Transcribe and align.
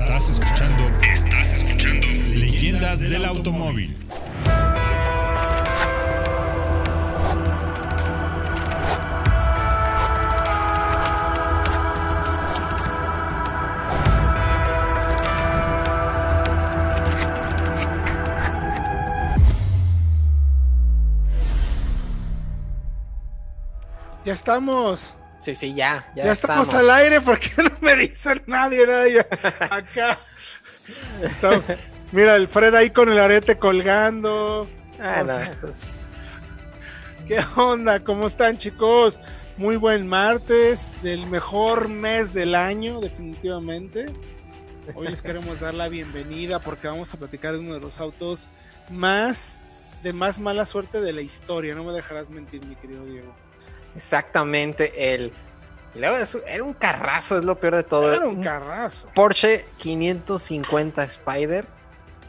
Estás 0.00 0.28
escuchando. 0.28 0.90
Estás 1.04 1.52
escuchando. 1.52 2.04
Leyendas 2.34 2.98
del 2.98 3.24
automóvil. 3.24 3.96
Ya 24.24 24.32
estamos. 24.32 25.14
Sí, 25.44 25.54
sí, 25.54 25.74
ya. 25.74 26.10
Ya, 26.16 26.24
Ya, 26.24 26.32
estamos. 26.32 26.72
al 26.72 26.88
aire 26.90 27.20
porque 27.20 27.50
no 27.58 27.70
me 27.80 27.94
dice 27.96 28.40
nadie, 28.46 28.86
nadie. 28.86 29.20
Acá. 29.70 30.18
Está- 31.22 31.60
Mira, 32.12 32.36
el 32.36 32.48
Fred 32.48 32.74
ahí 32.74 32.90
con 32.90 33.08
el 33.10 33.18
arete 33.18 33.56
colgando. 33.58 34.68
Ah, 35.00 35.18
O 35.22 35.26
no. 35.26 35.26
sea, 35.26 35.52
¿Qué 37.26 37.40
onda? 37.56 38.00
¿Cómo 38.04 38.26
están, 38.26 38.56
chicos? 38.56 39.18
Muy 39.56 39.76
buen 39.76 40.06
martes, 40.06 40.88
del 41.02 41.26
mejor 41.26 41.88
mes 41.88 42.34
del 42.34 42.54
año, 42.54 43.00
definitivamente. 43.00 44.06
Hoy 44.94 45.08
les 45.08 45.22
queremos 45.22 45.60
dar 45.60 45.74
la 45.74 45.88
bienvenida 45.88 46.58
porque 46.60 46.86
vamos 46.88 47.12
a 47.14 47.16
platicar 47.18 47.52
de 47.54 47.60
uno 47.60 47.74
de 47.74 47.80
los 47.80 48.00
autos 48.00 48.46
más 48.90 49.62
de 50.02 50.12
más 50.12 50.38
mala 50.38 50.66
suerte 50.66 51.00
de 51.00 51.12
la 51.14 51.22
historia. 51.22 51.74
No 51.74 51.84
me 51.84 51.92
dejarás 51.94 52.28
mentir, 52.28 52.64
mi 52.66 52.76
querido 52.76 53.04
Diego. 53.06 53.34
Exactamente. 53.96 55.14
El. 55.14 55.32
Era 55.94 56.64
un 56.64 56.74
carrazo, 56.74 57.38
es 57.38 57.44
lo 57.44 57.54
peor 57.58 57.76
de 57.76 57.82
todo. 57.84 58.12
Era 58.12 58.26
un 58.26 58.42
carrazo. 58.42 59.08
Porsche 59.14 59.64
550 59.78 61.04
Spider. 61.04 61.66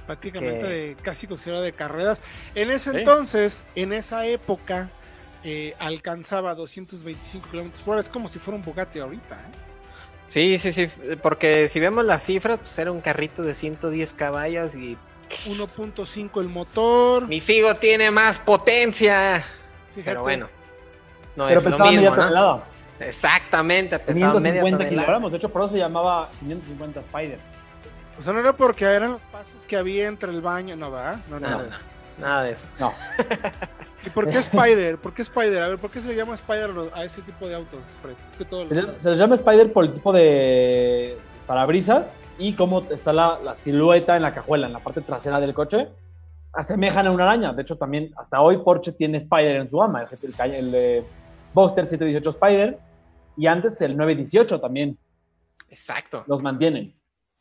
prácticamente 0.05 0.59
que- 0.59 0.67
de- 0.67 0.95
casi 1.01 1.25
considerado 1.25 1.63
de 1.63 1.73
carreras. 1.73 2.21
En 2.53 2.69
ese 2.69 2.91
Sí. 2.91 2.97
entonces, 2.97 3.63
en 3.73 3.91
esa 3.91 4.27
época, 4.27 4.89
eh, 5.43 5.73
alcanzaba 5.79 6.53
225 6.53 7.47
kilómetros 7.49 7.81
por 7.81 7.93
hora. 7.93 8.01
Es 8.01 8.09
como 8.09 8.27
si 8.27 8.37
fuera 8.37 8.55
un 8.55 8.63
Bugatti 8.63 8.99
ahorita. 8.99 9.33
¿eh? 9.35 9.57
Sí, 10.27 10.59
sí, 10.59 10.71
sí. 10.73 10.87
Porque 11.23 11.69
si 11.69 11.79
vemos 11.79 12.05
las 12.05 12.23
cifras, 12.23 12.59
pues 12.59 12.77
era 12.77 12.91
un 12.91 13.01
carrito 13.01 13.41
de 13.41 13.55
110 13.55 14.13
caballos 14.13 14.75
y 14.75 14.95
1.5 15.47 16.39
el 16.39 16.49
motor. 16.49 17.27
mi 17.27 17.41
Figo 17.41 17.73
tiene 17.73 18.11
más 18.11 18.37
potencia. 18.37 19.43
Fíjate, 19.89 20.03
Pero 20.03 20.21
bueno, 20.21 20.49
no 21.35 21.45
Pero 21.47 21.59
es 21.59 21.65
lo 21.65 21.71
pesaba 21.71 21.85
media 21.91 21.99
mismo, 22.01 22.15
¿no? 22.15 22.21
tonelada. 22.21 22.63
Exactamente, 22.99 23.99
pesaba 23.99 24.39
media 24.39 24.61
550 24.61 24.77
tonelada. 24.77 24.89
kilogramos. 24.89 25.31
De 25.31 25.37
hecho, 25.37 25.49
por 25.49 25.61
eso 25.63 25.71
se 25.71 25.77
llamaba 25.79 26.29
550 26.39 26.99
Spider. 27.01 27.39
O 28.17 28.21
sea, 28.21 28.33
no 28.33 28.39
era 28.39 28.53
porque 28.53 28.85
eran 28.85 29.11
los 29.13 29.21
pasos 29.23 29.65
que 29.67 29.75
había 29.75 30.07
entre 30.07 30.31
el 30.31 30.41
baño. 30.41 30.75
No, 30.75 30.89
¿verdad? 30.91 31.17
No, 31.29 31.39
nada 31.39 31.57
No. 31.57 31.63
de 31.63 31.69
eso. 31.69 31.85
Nada 32.17 32.43
de 32.43 32.51
eso. 32.51 32.67
No. 32.79 32.93
¿Y 34.05 34.09
por 34.11 34.29
qué 34.29 34.37
Spider? 34.37 34.97
¿Por 34.97 35.13
qué 35.13 35.23
Spider? 35.23 35.63
A 35.63 35.67
ver, 35.67 35.77
¿por 35.79 35.89
qué 35.89 35.99
se 35.99 36.07
le 36.09 36.15
llama 36.15 36.35
Spider 36.35 36.69
a 36.93 37.03
ese 37.03 37.21
tipo 37.23 37.47
de 37.47 37.55
autos, 37.55 37.97
Fred? 38.01 38.13
Es 38.31 38.37
que 38.37 38.45
todos 38.45 38.69
lo 38.69 38.75
Se, 39.01 39.09
les 39.09 39.17
llama 39.19 39.35
Spider 39.35 39.73
por 39.73 39.83
el 39.83 39.93
tipo 39.93 40.13
de 40.13 41.17
parabrisas 41.47 42.15
y 42.37 42.53
cómo 42.53 42.83
está 42.91 43.11
la, 43.13 43.39
la 43.43 43.55
silueta 43.55 44.15
en 44.15 44.21
la 44.21 44.33
cajuela, 44.33 44.67
en 44.67 44.73
la 44.73 44.79
parte 44.79 45.01
trasera 45.01 45.39
del 45.41 45.53
coche. 45.53 45.89
Asemejan 46.53 47.07
a 47.07 47.11
una 47.11 47.23
araña. 47.25 47.51
De 47.51 47.63
hecho, 47.63 47.77
también 47.77 48.13
hasta 48.15 48.39
hoy 48.39 48.57
Porsche 48.59 48.93
tiene 48.93 49.17
Spider 49.17 49.57
en 49.57 49.69
su 49.69 49.77
gama. 49.79 50.03
El, 50.03 50.07
el, 50.29 50.35
ca- 50.35 50.45
el, 50.45 51.03
Boxster 51.55 51.85
718 51.85 52.29
Spider 52.31 52.77
y 53.37 53.47
antes 53.47 53.81
el 53.81 53.95
918 53.97 54.59
también 54.59 54.97
Exacto. 55.69 56.23
los 56.27 56.41
mantienen. 56.43 56.93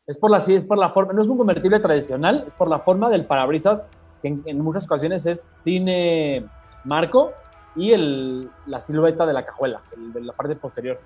Es 0.07 0.17
por 0.17 0.31
la, 0.31 0.39
sí, 0.39 0.55
es 0.55 0.65
por 0.65 0.77
la 0.77 0.89
forma, 0.91 1.13
no 1.13 1.21
es 1.21 1.27
un 1.27 1.37
convertible 1.37 1.79
tradicional, 1.79 2.45
es 2.47 2.53
por 2.53 2.69
la 2.69 2.79
forma 2.79 3.09
del 3.09 3.25
parabrisas, 3.25 3.89
que 4.21 4.29
en, 4.29 4.41
en 4.45 4.61
muchas 4.61 4.85
ocasiones 4.85 5.25
es 5.25 5.41
cine 5.41 6.45
marco 6.83 7.33
y 7.75 7.91
el, 7.91 8.49
la 8.67 8.79
silueta 8.79 9.25
de 9.25 9.33
la 9.33 9.45
cajuela, 9.45 9.81
el- 9.95 10.13
de 10.13 10.21
la 10.21 10.33
parte 10.33 10.55
posterior. 10.55 10.99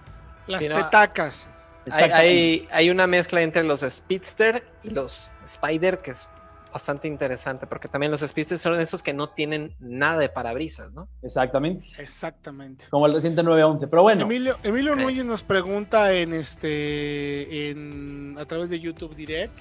Las 0.48 0.62
Sí, 0.64 0.70
petacas. 0.70 1.50
Hay, 1.92 2.12
hay, 2.12 2.68
hay 2.72 2.90
una 2.92 3.08
mezcla 3.08 3.42
entre 3.42 3.64
los 3.64 3.82
Speedster 3.82 4.64
y 4.84 4.92
los 4.92 5.32
Spider 5.44 6.00
que 6.00 6.12
es 6.12 6.28
bastante 6.72 7.08
interesante, 7.08 7.68
porque 7.68 7.88
también 7.88 8.12
los 8.12 8.22
Speedster 8.22 8.60
son 8.60 8.80
esos 8.80 9.02
que 9.04 9.14
no 9.14 9.30
tienen 9.30 9.76
nada 9.80 10.20
de 10.20 10.30
parabrisas, 10.30 10.92
¿no? 10.92 11.08
Exactamente. 11.22 11.88
Exactamente. 11.98 12.86
Como 12.90 13.06
el 13.06 13.14
reciente 13.14 13.44
911. 13.44 13.88
Pero 13.88 14.02
bueno, 14.02 14.24
Emilio. 14.24 14.96
Núñez 14.96 15.26
nos 15.26 15.44
pregunta 15.44 16.14
en 16.14 16.34
este 16.34 17.70
en 17.70 18.36
a 18.40 18.46
través 18.46 18.70
de 18.70 18.80
YouTube 18.80 19.16
Direct 19.16 19.58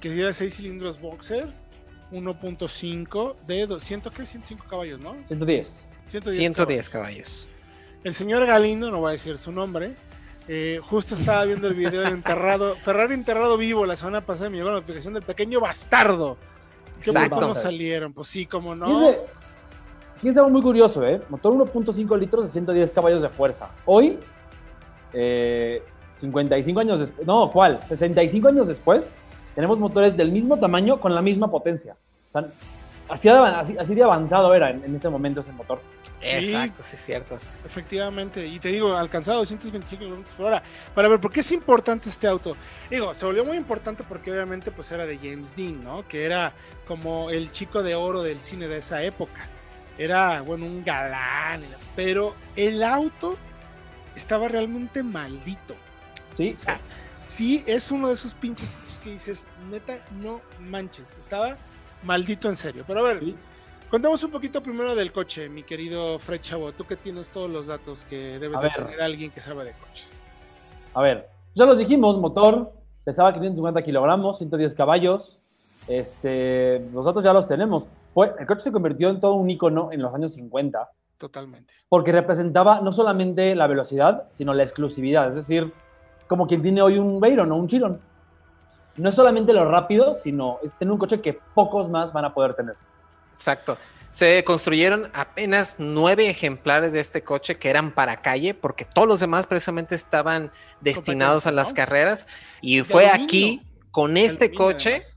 que 0.00 0.10
si 0.10 0.20
era 0.20 0.32
6 0.32 0.54
cilindros 0.54 1.00
boxer 1.00 1.48
1.5 2.12 3.36
de 3.46 3.66
200 3.66 4.12
¿qué? 4.12 4.26
105 4.26 4.66
caballos, 4.68 5.00
¿no? 5.00 5.16
110. 5.28 5.92
110, 6.08 6.36
110 6.36 6.90
caballos. 6.90 7.48
El 8.02 8.12
señor 8.12 8.46
Galindo, 8.46 8.90
no 8.90 9.00
voy 9.00 9.08
a 9.08 9.12
decir 9.12 9.38
su 9.38 9.50
nombre, 9.50 9.96
eh, 10.48 10.80
justo 10.82 11.14
estaba 11.14 11.44
viendo 11.44 11.68
el 11.68 11.74
video 11.74 12.02
de 12.02 12.08
enterrado, 12.08 12.74
Ferrari 12.82 13.14
enterrado 13.14 13.56
vivo 13.56 13.86
la 13.86 13.96
semana 13.96 14.20
pasada 14.20 14.50
me 14.50 14.56
llegó 14.56 14.68
la 14.70 14.76
notificación 14.76 15.14
del 15.14 15.22
pequeño 15.22 15.60
bastardo. 15.60 16.36
¿Qué 17.02 17.10
Exacto. 17.10 17.36
cómo 17.40 17.54
salieron? 17.54 18.12
Pues 18.12 18.28
sí, 18.28 18.46
como 18.46 18.74
no. 18.74 18.86
Fíjense, 18.98 19.20
fíjense 20.16 20.38
algo 20.40 20.50
muy 20.50 20.62
curioso, 20.62 21.04
¿eh? 21.06 21.20
Motor 21.28 21.52
1.5 21.54 22.18
litros 22.18 22.44
de 22.46 22.50
110 22.52 22.90
caballos 22.92 23.20
de 23.22 23.28
fuerza. 23.28 23.68
Hoy, 23.84 24.18
eh, 25.12 25.82
55 26.12 26.80
años 26.80 26.98
después, 27.00 27.26
no, 27.26 27.50
¿cuál? 27.50 27.80
65 27.86 28.48
años 28.48 28.68
después, 28.68 29.14
tenemos 29.54 29.78
motores 29.78 30.16
del 30.16 30.30
mismo 30.32 30.56
tamaño 30.58 31.00
con 31.00 31.14
la 31.14 31.22
misma 31.22 31.50
potencia. 31.50 31.96
O 32.28 32.32
sea, 32.32 32.44
así, 33.08 33.28
de 33.28 33.34
avan- 33.34 33.54
así- 33.56 33.76
así 33.78 33.94
de 33.94 34.02
avanzado 34.02 34.54
era 34.54 34.70
en, 34.70 34.84
en 34.84 34.96
ese 34.96 35.08
momento 35.08 35.40
ese 35.40 35.52
motor. 35.52 35.80
Exacto, 36.24 36.82
sí 36.82 36.96
es 36.96 37.04
cierto. 37.04 37.38
Efectivamente, 37.64 38.46
y 38.46 38.58
te 38.58 38.68
digo, 38.68 38.96
alcanzado 38.96 39.38
225 39.38 40.02
kilómetros 40.02 40.34
por 40.34 40.46
hora. 40.46 40.62
Para 40.94 41.08
ver, 41.08 41.20
¿por 41.20 41.32
qué 41.32 41.40
es 41.40 41.52
importante 41.52 42.08
este 42.08 42.26
auto? 42.26 42.56
Digo, 42.90 43.14
se 43.14 43.26
volvió 43.26 43.44
muy 43.44 43.56
importante 43.56 44.04
porque 44.08 44.32
obviamente 44.32 44.70
pues 44.70 44.90
era 44.92 45.06
de 45.06 45.16
James 45.18 45.54
Dean, 45.56 45.82
¿no? 45.82 46.06
Que 46.06 46.24
era 46.24 46.52
como 46.86 47.30
el 47.30 47.52
chico 47.52 47.82
de 47.82 47.94
oro 47.94 48.22
del 48.22 48.40
cine 48.40 48.68
de 48.68 48.78
esa 48.78 49.02
época. 49.02 49.48
Era, 49.96 50.40
bueno, 50.40 50.66
un 50.66 50.82
galán, 50.82 51.62
pero 51.94 52.34
el 52.56 52.82
auto 52.82 53.36
estaba 54.16 54.48
realmente 54.48 55.02
maldito. 55.02 55.76
¿Sí? 56.36 56.54
O 56.56 56.58
sea, 56.58 56.80
sí 57.26 57.62
es 57.66 57.90
uno 57.90 58.08
de 58.08 58.14
esos 58.14 58.34
pinches 58.34 58.68
que 59.02 59.12
dices, 59.12 59.46
neta, 59.70 59.98
no 60.20 60.40
manches, 60.58 61.16
estaba 61.18 61.56
maldito 62.02 62.48
en 62.48 62.56
serio. 62.56 62.84
Pero 62.86 63.00
a 63.00 63.02
ver, 63.02 63.20
Sí. 63.20 63.36
Contamos 63.94 64.24
un 64.24 64.32
poquito 64.32 64.60
primero 64.60 64.96
del 64.96 65.12
coche, 65.12 65.48
mi 65.48 65.62
querido 65.62 66.18
Fred 66.18 66.40
Chavo. 66.40 66.72
Tú 66.72 66.84
que 66.84 66.96
tienes 66.96 67.30
todos 67.30 67.48
los 67.48 67.68
datos 67.68 68.04
que 68.04 68.40
debe 68.40 68.58
de 68.58 68.70
tener 68.70 69.00
alguien 69.00 69.30
que 69.30 69.40
sabe 69.40 69.64
de 69.64 69.72
coches. 69.72 70.20
A 70.94 71.00
ver, 71.00 71.28
ya 71.54 71.64
los 71.64 71.78
dijimos, 71.78 72.18
motor, 72.18 72.72
pesaba 73.04 73.32
550 73.32 73.84
kilogramos, 73.84 74.38
110 74.38 74.74
caballos. 74.74 75.38
Este, 75.86 76.80
los 76.92 77.06
datos 77.06 77.22
ya 77.22 77.32
los 77.32 77.46
tenemos. 77.46 77.86
Fue, 78.12 78.34
el 78.36 78.46
coche 78.48 78.62
se 78.62 78.72
convirtió 78.72 79.10
en 79.10 79.20
todo 79.20 79.34
un 79.34 79.48
icono 79.48 79.92
en 79.92 80.02
los 80.02 80.12
años 80.12 80.34
50 80.34 80.90
Totalmente. 81.16 81.72
porque 81.88 82.10
representaba 82.10 82.80
no 82.80 82.90
solamente 82.90 83.54
la 83.54 83.68
velocidad, 83.68 84.24
sino 84.32 84.54
la 84.54 84.64
exclusividad. 84.64 85.28
Es 85.28 85.36
decir, 85.36 85.72
como 86.26 86.48
quien 86.48 86.62
tiene 86.62 86.82
hoy 86.82 86.98
un 86.98 87.20
Veyron 87.20 87.52
o 87.52 87.56
un 87.56 87.68
Chiron. 87.68 88.00
No 88.96 89.08
es 89.08 89.14
solamente 89.14 89.52
lo 89.52 89.70
rápido, 89.70 90.14
sino 90.16 90.58
es 90.64 90.76
tener 90.76 90.90
un 90.90 90.98
coche 90.98 91.20
que 91.20 91.38
pocos 91.54 91.88
más 91.88 92.12
van 92.12 92.24
a 92.24 92.34
poder 92.34 92.54
tener. 92.54 92.74
Exacto. 93.34 93.78
Se 94.10 94.44
construyeron 94.44 95.10
apenas 95.12 95.76
nueve 95.78 96.30
ejemplares 96.30 96.92
de 96.92 97.00
este 97.00 97.22
coche 97.24 97.56
que 97.56 97.68
eran 97.68 97.92
para 97.92 98.22
calle, 98.22 98.54
porque 98.54 98.84
todos 98.84 99.08
los 99.08 99.18
demás 99.20 99.46
precisamente 99.48 99.96
estaban 99.96 100.52
destinados 100.80 101.46
a 101.48 101.52
las 101.52 101.70
¿no? 101.70 101.74
carreras. 101.74 102.28
Y 102.60 102.78
De 102.78 102.84
fue 102.84 103.06
aluminio. 103.06 103.24
aquí, 103.26 103.62
con 103.90 104.16
este 104.16 104.44
Aluminio, 104.44 104.64
coche, 104.66 104.90
además. 104.90 105.16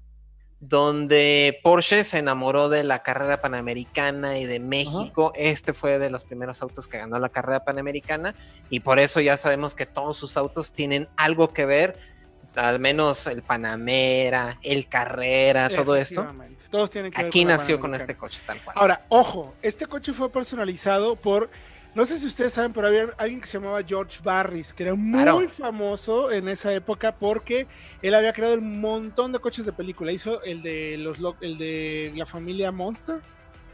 donde 0.59 1.59
Porsche 1.61 2.03
se 2.03 2.17
enamoró 2.17 2.69
de 2.69 2.83
la 2.83 3.03
carrera 3.03 3.39
panamericana 3.39 4.39
y 4.39 4.45
de 4.45 4.59
México. 4.59 5.31
Este 5.35 5.73
fue 5.73 5.99
de 5.99 6.09
los 6.09 6.23
primeros 6.23 6.63
autos 6.63 6.87
que 6.87 6.97
ganó 6.97 7.19
la 7.19 7.29
carrera 7.29 7.63
panamericana 7.63 8.33
y 8.71 8.79
por 8.79 8.97
eso 8.97 9.21
ya 9.21 9.37
sabemos 9.37 9.75
que 9.75 9.85
todos 9.85 10.17
sus 10.17 10.37
autos 10.37 10.71
tienen 10.71 11.07
algo 11.17 11.53
que 11.53 11.67
ver, 11.67 11.99
al 12.55 12.79
menos 12.79 13.27
el 13.27 13.43
Panamera, 13.43 14.57
el 14.63 14.87
Carrera, 14.89 15.69
todo 15.69 15.95
eso. 15.95 16.27
Todos 16.69 16.89
tienen 16.89 17.11
que 17.11 17.17
ver 17.17 17.27
Aquí 17.27 17.41
con 17.43 17.47
nació 17.51 17.79
con 17.79 17.95
este 17.95 18.15
coche 18.15 18.41
tal 18.45 18.59
cual. 18.61 18.75
Ahora, 18.79 19.05
ojo, 19.09 19.55
este 19.61 19.85
coche 19.85 20.13
fue 20.13 20.29
personalizado 20.29 21.15
por, 21.15 21.49
no 21.95 22.05
sé 22.05 22.17
si 22.19 22.27
ustedes 22.27 22.53
saben, 22.53 22.73
pero 22.73 22.87
había 22.87 23.07
alguien 23.17 23.39
que 23.41 23.47
se 23.47 23.57
llamaba 23.59 23.81
George 23.85 24.19
Barris, 24.23 24.73
que 24.73 24.83
era 24.83 24.93
muy 24.95 25.23
Claro. 25.23 25.47
famoso 25.47 26.31
en 26.31 26.47
esa 26.49 26.73
época 26.73 27.15
porque 27.15 27.67
él 28.01 28.13
había 28.15 28.33
creado 28.33 28.55
un 28.55 28.81
montón 28.81 29.31
de 29.31 29.39
coches 29.39 29.65
de 29.65 29.71
película. 29.73 30.11
Hizo 30.11 30.41
el 30.43 30.61
de 30.61 30.97
los 30.97 31.19
lo- 31.19 31.37
el 31.41 31.57
de 31.57 32.11
la 32.15 32.25
familia 32.25 32.71
Monster, 32.71 33.21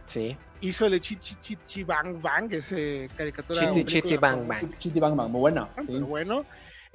Sí. 0.06 0.38
hizo 0.62 0.86
el 0.86 0.92
de 0.92 1.02
Chichi 1.02 1.36
Chichi 1.36 1.84
Bang 1.84 2.22
Bang, 2.22 2.54
ese 2.54 3.10
caricatura. 3.18 3.60
película 3.60 3.84
Chiti 3.86 4.18
Bang. 4.18 4.48
Bang. 4.48 4.78
Chitty 4.80 5.00
Bang 5.00 5.16
Bang, 5.16 5.30
muy 5.32 5.40
buena. 5.42 5.68
Ah, 5.76 5.82
sí. 5.86 5.94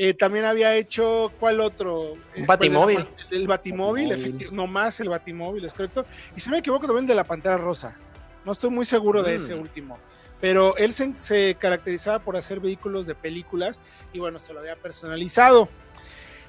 Eh, 0.01 0.15
también 0.15 0.45
había 0.45 0.77
hecho, 0.77 1.33
¿cuál 1.41 1.59
otro? 1.61 2.13
Un 2.37 2.47
Batimóvil. 2.47 2.99
El, 3.31 3.41
el 3.41 3.49
Batimóvil, 3.49 4.09
Batimóvil. 4.11 4.13
efecti- 4.49 4.51
no 4.53 4.69
más 4.69 5.01
el 5.01 5.09
Batimóvil, 5.09 5.65
es 5.65 5.73
correcto. 5.73 6.07
Y 6.37 6.41
si 6.41 6.49
no 6.49 6.53
me 6.55 6.61
equivoco, 6.61 6.87
también 6.87 7.07
de 7.09 7.17
la 7.17 7.25
Pantera 7.25 7.57
Rosa. 7.59 7.97
No 8.45 8.53
estoy 8.53 8.71
muy 8.71 8.85
seguro 8.85 9.25
de 9.25 9.33
Mm. 9.33 9.37
ese 9.37 9.55
último. 9.55 9.99
Pero 10.41 10.77
él 10.77 10.95
se, 10.95 11.13
se 11.19 11.57
caracterizaba 11.59 12.21
por 12.21 12.37
hacer 12.37 12.61
vehículos 12.61 13.09
de 13.09 13.17
películas 13.17 13.81
y 14.13 14.21
bueno, 14.21 14.39
se 14.39 14.53
lo 14.53 14.61
había 14.61 14.77
personalizado. 14.77 15.69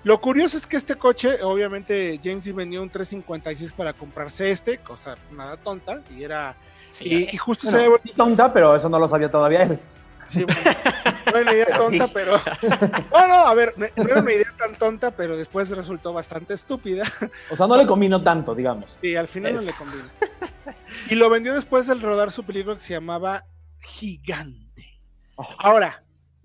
Lo 0.04 0.22
curioso 0.22 0.56
es 0.56 0.68
que 0.68 0.78
este 0.78 0.94
coche, 0.96 1.42
obviamente 1.42 2.20
James 2.24 2.46
Dean 2.46 2.56
vendió 2.56 2.84
un 2.84 2.90
356 2.92 3.74
para 3.74 3.94
comprarse 3.94 4.52
este, 4.52 4.78
cosa 4.78 5.18
nada 5.32 5.58
tonta, 5.58 6.02
y 6.16 6.24
era... 6.24 6.56
y, 7.02 7.34
y 7.34 7.38
justo 7.38 7.68
Bueno, 7.70 7.98
se 7.98 8.04
sí 8.04 8.14
tonta, 8.16 8.54
pero 8.54 8.76
eso 8.76 8.88
no 8.88 9.00
lo 9.00 9.08
sabía 9.08 9.30
todavía 9.30 9.64
él. 9.64 9.80
Sí, 10.30 10.46
bueno, 10.46 10.62
no 11.26 11.38
era 11.38 11.42
una 11.42 11.54
idea 11.54 11.66
tonta, 11.78 12.06
sí. 12.06 12.12
pero. 12.14 12.38
No, 13.12 13.28
no, 13.28 13.48
a 13.48 13.54
ver, 13.54 13.74
no 13.78 13.86
era 14.04 14.22
una 14.22 14.32
idea 14.34 14.54
tan 14.58 14.78
tonta, 14.78 15.12
pero 15.12 15.36
después 15.36 15.70
resultó 15.72 16.14
bastante 16.14 16.54
estúpida 16.54 17.04
O 17.50 17.56
sea, 17.58 17.68
no 17.68 17.76
le 17.76 17.86
combinó 17.86 18.22
tanto, 18.24 18.56
digamos. 18.56 18.98
y 19.02 19.16
al 19.16 19.28
final 19.28 19.56
no 19.56 19.62
le 19.62 19.72
convino. 19.72 20.04
Y 21.10 21.16
lo 21.16 21.30
vendió 21.30 21.54
después 21.54 21.88
del 21.88 22.02
rodar 22.02 22.32
su 22.32 22.44
película 22.44 22.76
que 22.76 22.82
se 22.82 22.94
llamaba 22.94 23.46
Gigante. 23.82 25.00
Oh. 25.36 25.48
Ahora, 25.58 26.04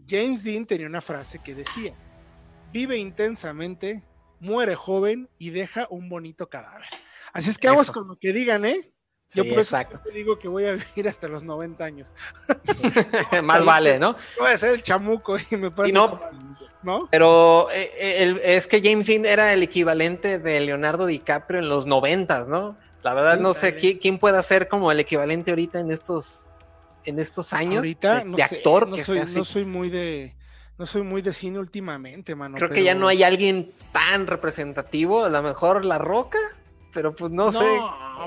James 0.08 0.42
Dean 0.44 0.66
tenía 0.66 0.86
una 0.86 1.00
frase 1.00 1.40
que 1.42 1.54
decía: 1.54 1.94
Vive 2.72 2.96
intensamente, 2.96 4.02
muere 4.40 4.74
joven 4.74 5.28
y 5.38 5.50
deja 5.50 5.86
un 5.90 6.08
bonito 6.08 6.48
cadáver. 6.48 6.88
Así 7.32 7.50
es 7.50 7.58
que 7.58 7.68
vamos 7.68 7.90
con 7.90 8.06
lo 8.08 8.16
que 8.16 8.32
digan, 8.32 8.64
¿eh? 8.64 8.92
Sí, 9.26 9.38
Yo 9.38 9.44
por 9.44 9.52
eso 9.54 9.60
exacto. 9.76 9.96
siempre 9.96 10.12
digo 10.12 10.38
que 10.38 10.48
voy 10.48 10.64
a 10.66 10.72
vivir 10.72 11.08
hasta 11.08 11.26
los 11.28 11.42
90 11.42 11.84
años. 11.84 12.12
Más 13.42 13.64
vale, 13.64 13.98
¿no? 13.98 14.16
Voy 14.38 14.50
a 14.52 14.56
ser 14.58 14.74
el 14.74 14.82
chamuco 14.82 15.36
y 15.50 15.56
me 15.56 15.70
pasa 15.70 15.88
Y 15.88 15.92
no-. 15.92 16.20
Pero 17.10 17.68
eh, 17.72 17.90
eh, 17.98 18.16
el- 18.22 18.40
es 18.44 18.66
que 18.66 18.80
James 18.82 19.06
Dean 19.06 19.24
era 19.24 19.52
el 19.54 19.62
equivalente 19.62 20.38
de 20.38 20.60
Leonardo 20.60 21.06
DiCaprio 21.06 21.60
en 21.60 21.68
los 21.68 21.86
noventas, 21.86 22.46
¿no? 22.48 22.76
La 23.02 23.14
verdad 23.14 23.38
no 23.38 23.54
sé 23.54 23.74
quién, 23.74 23.98
quién 23.98 24.18
pueda 24.18 24.42
ser 24.42 24.68
como 24.68 24.90
el 24.92 25.00
equivalente 25.00 25.50
ahorita 25.50 25.80
en 25.80 25.90
estos 25.90 26.50
en 27.06 27.18
estos 27.18 27.52
años 27.52 27.78
Ahorita 27.78 28.16
de, 28.20 28.24
no 28.24 28.36
de 28.38 28.46
sé, 28.48 28.56
actor 28.56 28.88
no 28.88 28.96
que 28.96 29.04
soy, 29.04 29.16
sea 29.16 29.24
así. 29.24 29.38
no 29.38 29.44
soy 29.44 29.64
muy 29.66 29.90
de 29.90 30.34
no 30.78 30.86
soy 30.86 31.02
muy 31.02 31.20
de 31.22 31.32
cine 31.32 31.58
últimamente, 31.58 32.34
mano. 32.34 32.56
Creo 32.56 32.70
que 32.70 32.82
ya 32.82 32.94
no 32.94 33.08
hay 33.08 33.22
alguien 33.22 33.70
tan 33.92 34.26
representativo, 34.26 35.24
a 35.24 35.28
lo 35.28 35.42
mejor 35.42 35.84
La 35.84 35.98
Roca, 35.98 36.38
pero 36.94 37.14
pues 37.14 37.30
no, 37.32 37.46
No, 37.46 37.52
sé. 37.52 37.80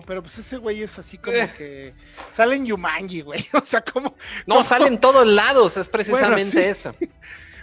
pero 0.05 0.21
pues 0.21 0.37
ese 0.37 0.57
güey 0.57 0.83
es 0.83 0.99
así 0.99 1.17
como 1.17 1.35
Eh. 1.35 1.49
que 1.57 1.93
sale 2.29 2.55
en 2.57 2.65
Yumanji, 2.65 3.21
güey. 3.21 3.43
O 3.53 3.61
sea, 3.61 3.81
como 3.81 4.09
No, 4.45 4.55
¿cómo? 4.55 4.63
sale 4.63 4.87
en 4.87 4.99
todos 4.99 5.25
lados, 5.25 5.77
es 5.77 5.87
precisamente 5.89 6.51
sí. 6.63 6.69
eso. 6.69 6.93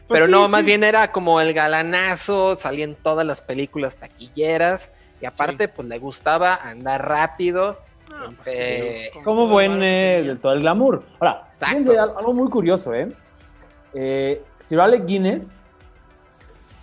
Pues 0.06 0.18
Pero 0.20 0.26
sí, 0.26 0.32
no, 0.32 0.44
sí. 0.46 0.52
más 0.52 0.64
bien 0.66 0.84
era 0.84 1.12
como 1.12 1.40
el 1.40 1.54
galanazo, 1.54 2.56
salía 2.58 2.84
en 2.84 2.94
todas 2.94 3.24
las 3.24 3.40
películas 3.40 3.96
taquilleras 3.96 4.92
y 5.22 5.24
aparte 5.24 5.66
pues 5.68 5.88
le 5.88 5.98
gustaba 5.98 6.56
andar 6.56 7.08
rápido. 7.08 7.80
Ah, 8.12 8.28
pues, 8.36 8.48
Eh, 8.52 9.10
Como 9.24 9.46
buen 9.48 9.82
eh, 9.82 10.22
de 10.22 10.36
todo 10.36 10.52
el 10.52 10.60
glamour. 10.60 11.04
Ahora, 11.20 11.48
fíjense 11.54 11.98
algo 11.98 12.34
muy 12.34 12.50
curioso, 12.50 12.92
¿eh? 12.92 13.10
eh 13.94 14.42
Sir 14.60 14.78
Alec 14.80 15.06
Guinness, 15.06 15.58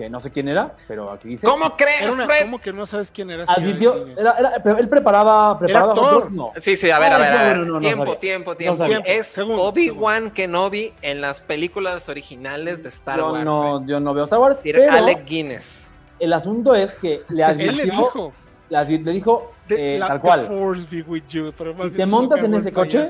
que 0.02 0.10
no 0.10 0.20
sé 0.20 0.32
quién 0.32 0.48
era, 0.48 0.74
pero 0.88 1.12
aquí 1.12 1.28
dice. 1.30 1.46
¿Cómo 1.46 1.76
crees, 1.78 2.02
Era 2.02 2.12
una- 2.14 2.26
Fred? 2.26 2.42
¿Cómo 2.44 2.60
que 2.60 2.74
no 2.74 2.86
sabes 2.88 3.12
quién 3.12 3.30
era? 3.30 3.44
Advirtió, 3.48 3.94
Guinness? 4.06 4.20
era, 4.20 4.36
era- 4.38 4.80
él 4.80 4.90
preparaba, 4.90 5.60
preparaba 5.60 5.92
actor. 5.94 6.32
no. 6.32 6.52
Sí, 6.60 6.76
sí, 6.76 6.90
a 6.90 6.98
ver, 6.98 7.14
a 7.14 7.18
ver, 7.20 7.32
a 7.34 7.38
no, 7.38 7.44
ver. 7.46 7.58
no, 7.58 7.66
no, 7.66 7.72
no 7.74 7.80
tiempo, 7.80 8.16
tiempo, 8.18 8.56
No 8.82 8.86
tiempo. 8.88 9.04
Es 9.08 9.38
Obi-Wan 9.38 10.32
Kenobi 10.32 10.94
en 11.04 11.22
las 11.22 11.40
películas 11.42 12.10
originales 12.10 12.82
de 12.82 12.90
Star 12.90 13.20
Yo 13.20 13.32
Wars. 13.32 13.46
no, 13.46 13.86
yo 13.86 14.00
no 14.00 14.14
veo 14.14 14.24
Star 14.24 14.40
Wars, 14.40 14.60
pero 14.64 14.92
Alec 14.92 15.26
Guinness. 15.26 15.92
el 16.20 16.34
asunto 16.34 16.74
es 16.74 16.94
que 16.96 17.10
le 17.10 17.20
Él 17.30 17.36
le 17.38 17.44
advirtió, 17.46 17.84
dijo. 17.84 18.34
le, 18.70 19.12
dijo 19.14 19.52
eh, 19.70 19.98
la- 20.00 20.08
tal 20.08 20.22
the 20.22 20.28
cual, 20.28 20.42
force 20.42 20.88
be 20.90 21.04
with 21.04 21.24
you, 21.30 21.54
pero 21.58 21.76
más 21.76 21.92
Si 21.92 21.98
te 21.98 22.06
montas 22.08 22.44
en 22.44 22.54
ese 22.56 22.72
coche, 22.72 23.06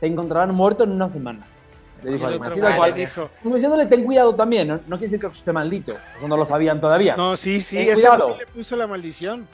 te 0.00 0.06
encontrarán 0.06 0.54
muerto 0.54 0.84
en 0.84 0.92
una 0.92 1.08
semana. 1.08 1.46
Le 2.02 2.10
Y 2.10 2.14
dijo 2.14 2.26
el 2.26 2.34
además, 2.34 2.52
otro 2.52 2.86
le 2.86 2.92
dijo, 2.92 3.30
Como 3.42 3.54
diciéndole, 3.54 3.86
ten 3.86 4.04
cuidado 4.04 4.34
también, 4.34 4.68
no, 4.68 4.74
no 4.74 4.98
quiere 4.98 5.12
decir 5.12 5.20
que 5.20 5.26
esté 5.26 5.52
maldito, 5.52 5.96
eso 6.18 6.28
no 6.28 6.36
lo 6.36 6.44
sabían 6.46 6.80
todavía. 6.80 7.16
No, 7.16 7.36
sí, 7.36 7.60
sí, 7.60 7.76
Ten 7.76 7.90
ese 7.90 8.08
güey 8.08 8.38
le 8.38 8.46
puso 8.46 8.76
la 8.76 8.86
maldición. 8.86 9.48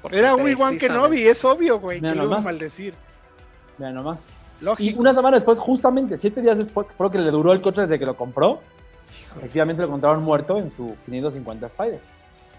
porque 0.00 0.18
Era 0.18 0.34
Obi-Wan 0.34 0.76
Kenobi, 0.78 1.22
es 1.26 1.44
obvio, 1.44 1.78
güey, 1.78 2.00
que 2.00 2.14
lo 2.14 2.24
iba 2.24 2.38
a 2.38 2.40
maldecir. 2.40 2.94
Mira 3.78 3.92
nomás. 3.92 4.30
Y 4.60 4.64
Lógico. 4.64 5.00
una 5.00 5.14
semana 5.14 5.36
después, 5.36 5.58
justamente 5.58 6.16
siete 6.16 6.40
días 6.40 6.58
después, 6.58 6.88
creo 6.96 7.10
que 7.10 7.18
le 7.18 7.30
duró 7.30 7.52
el 7.52 7.60
coche 7.60 7.82
desde 7.82 7.98
que 7.98 8.06
lo 8.06 8.16
compró, 8.16 8.60
efectivamente 9.36 9.82
lo 9.82 9.88
encontraron 9.88 10.22
muerto 10.22 10.58
en 10.58 10.70
su 10.70 10.96
550 11.06 11.66
Spider. 11.66 12.00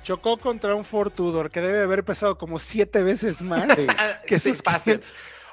Chocó 0.04 0.36
contra 0.38 0.76
un 0.76 0.84
Ford 0.84 1.12
Tudor 1.14 1.50
que 1.50 1.62
debe 1.62 1.84
haber 1.84 2.04
pesado 2.04 2.38
como 2.38 2.60
siete 2.60 3.04
veces 3.04 3.42
más. 3.42 3.78
Sí. 3.78 3.88
Que 4.28 4.38
sí, 4.38 4.50
sus 4.54 4.62
fácil. 4.62 5.00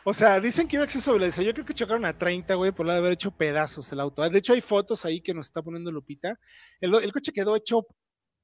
O 0.04 0.14
sea, 0.14 0.40
dicen 0.40 0.66
que 0.66 0.76
iba 0.76 0.82
a 0.82 0.86
exceso 0.86 1.12
de 1.12 1.18
velocidad. 1.18 1.46
Yo 1.46 1.52
creo 1.52 1.66
que 1.66 1.74
chocaron 1.74 2.04
a 2.04 2.16
30, 2.16 2.54
güey, 2.54 2.72
por 2.72 2.86
de 2.86 2.94
haber 2.94 3.12
hecho 3.12 3.30
pedazos 3.30 3.92
el 3.92 4.00
auto. 4.00 4.28
De 4.28 4.38
hecho, 4.38 4.52
hay 4.52 4.60
fotos 4.60 5.04
ahí 5.04 5.20
que 5.20 5.34
nos 5.34 5.46
está 5.46 5.62
poniendo 5.62 5.92
Lupita. 5.92 6.38
El, 6.80 6.94
el 6.94 7.12
coche 7.12 7.32
quedó 7.32 7.56
hecho 7.56 7.86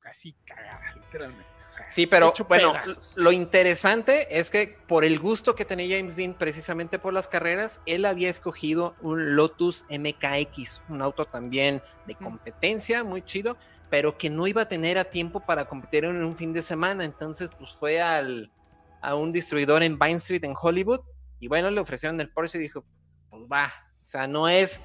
así 0.05 0.37
cagada, 0.44 0.94
literalmente. 0.94 1.44
O 1.67 1.69
sea, 1.69 1.87
Sí, 1.91 2.06
pero 2.06 2.32
bueno, 2.49 2.73
pedazos. 2.73 3.17
lo 3.17 3.32
interesante 3.32 4.38
es 4.38 4.50
que 4.50 4.79
por 4.87 5.05
el 5.05 5.19
gusto 5.19 5.55
que 5.55 5.64
tenía 5.64 5.97
James 5.97 6.17
Dean 6.17 6.35
precisamente 6.35 6.99
por 6.99 7.12
las 7.12 7.26
carreras, 7.29 7.81
él 7.87 8.05
había 8.05 8.31
escogido 8.31 8.94
un 9.00 9.35
Lotus 9.35 9.85
MKX, 9.91 10.82
un 10.88 11.02
auto 11.02 11.26
también 11.26 11.82
de 12.06 12.14
competencia, 12.14 13.02
muy 13.02 13.23
chido, 13.23 13.56
pero 13.91 14.17
que 14.17 14.31
no 14.31 14.47
iba 14.47 14.62
a 14.62 14.69
tener 14.69 14.99
a 14.99 15.05
tiempo 15.05 15.41
para 15.41 15.67
competir 15.67 16.05
en 16.05 16.23
un 16.23 16.37
fin 16.37 16.52
de 16.52 16.62
semana. 16.62 17.05
Entonces, 17.05 17.50
pues 17.59 17.73
fue 17.73 18.00
al, 18.00 18.52
a 19.00 19.14
un 19.17 19.32
distribuidor 19.32 19.82
en 19.82 19.99
Vine 19.99 20.17
Street 20.17 20.44
en 20.44 20.55
Hollywood 20.61 21.00
y 21.41 21.49
bueno, 21.49 21.71
le 21.71 21.81
ofrecieron 21.81 22.21
el 22.21 22.29
Porsche 22.31 22.59
y 22.59 22.62
dijo, 22.62 22.85
pues 23.31 23.43
va, 23.50 23.67
o 24.03 24.06
sea, 24.06 24.27
no 24.27 24.49
es, 24.49 24.81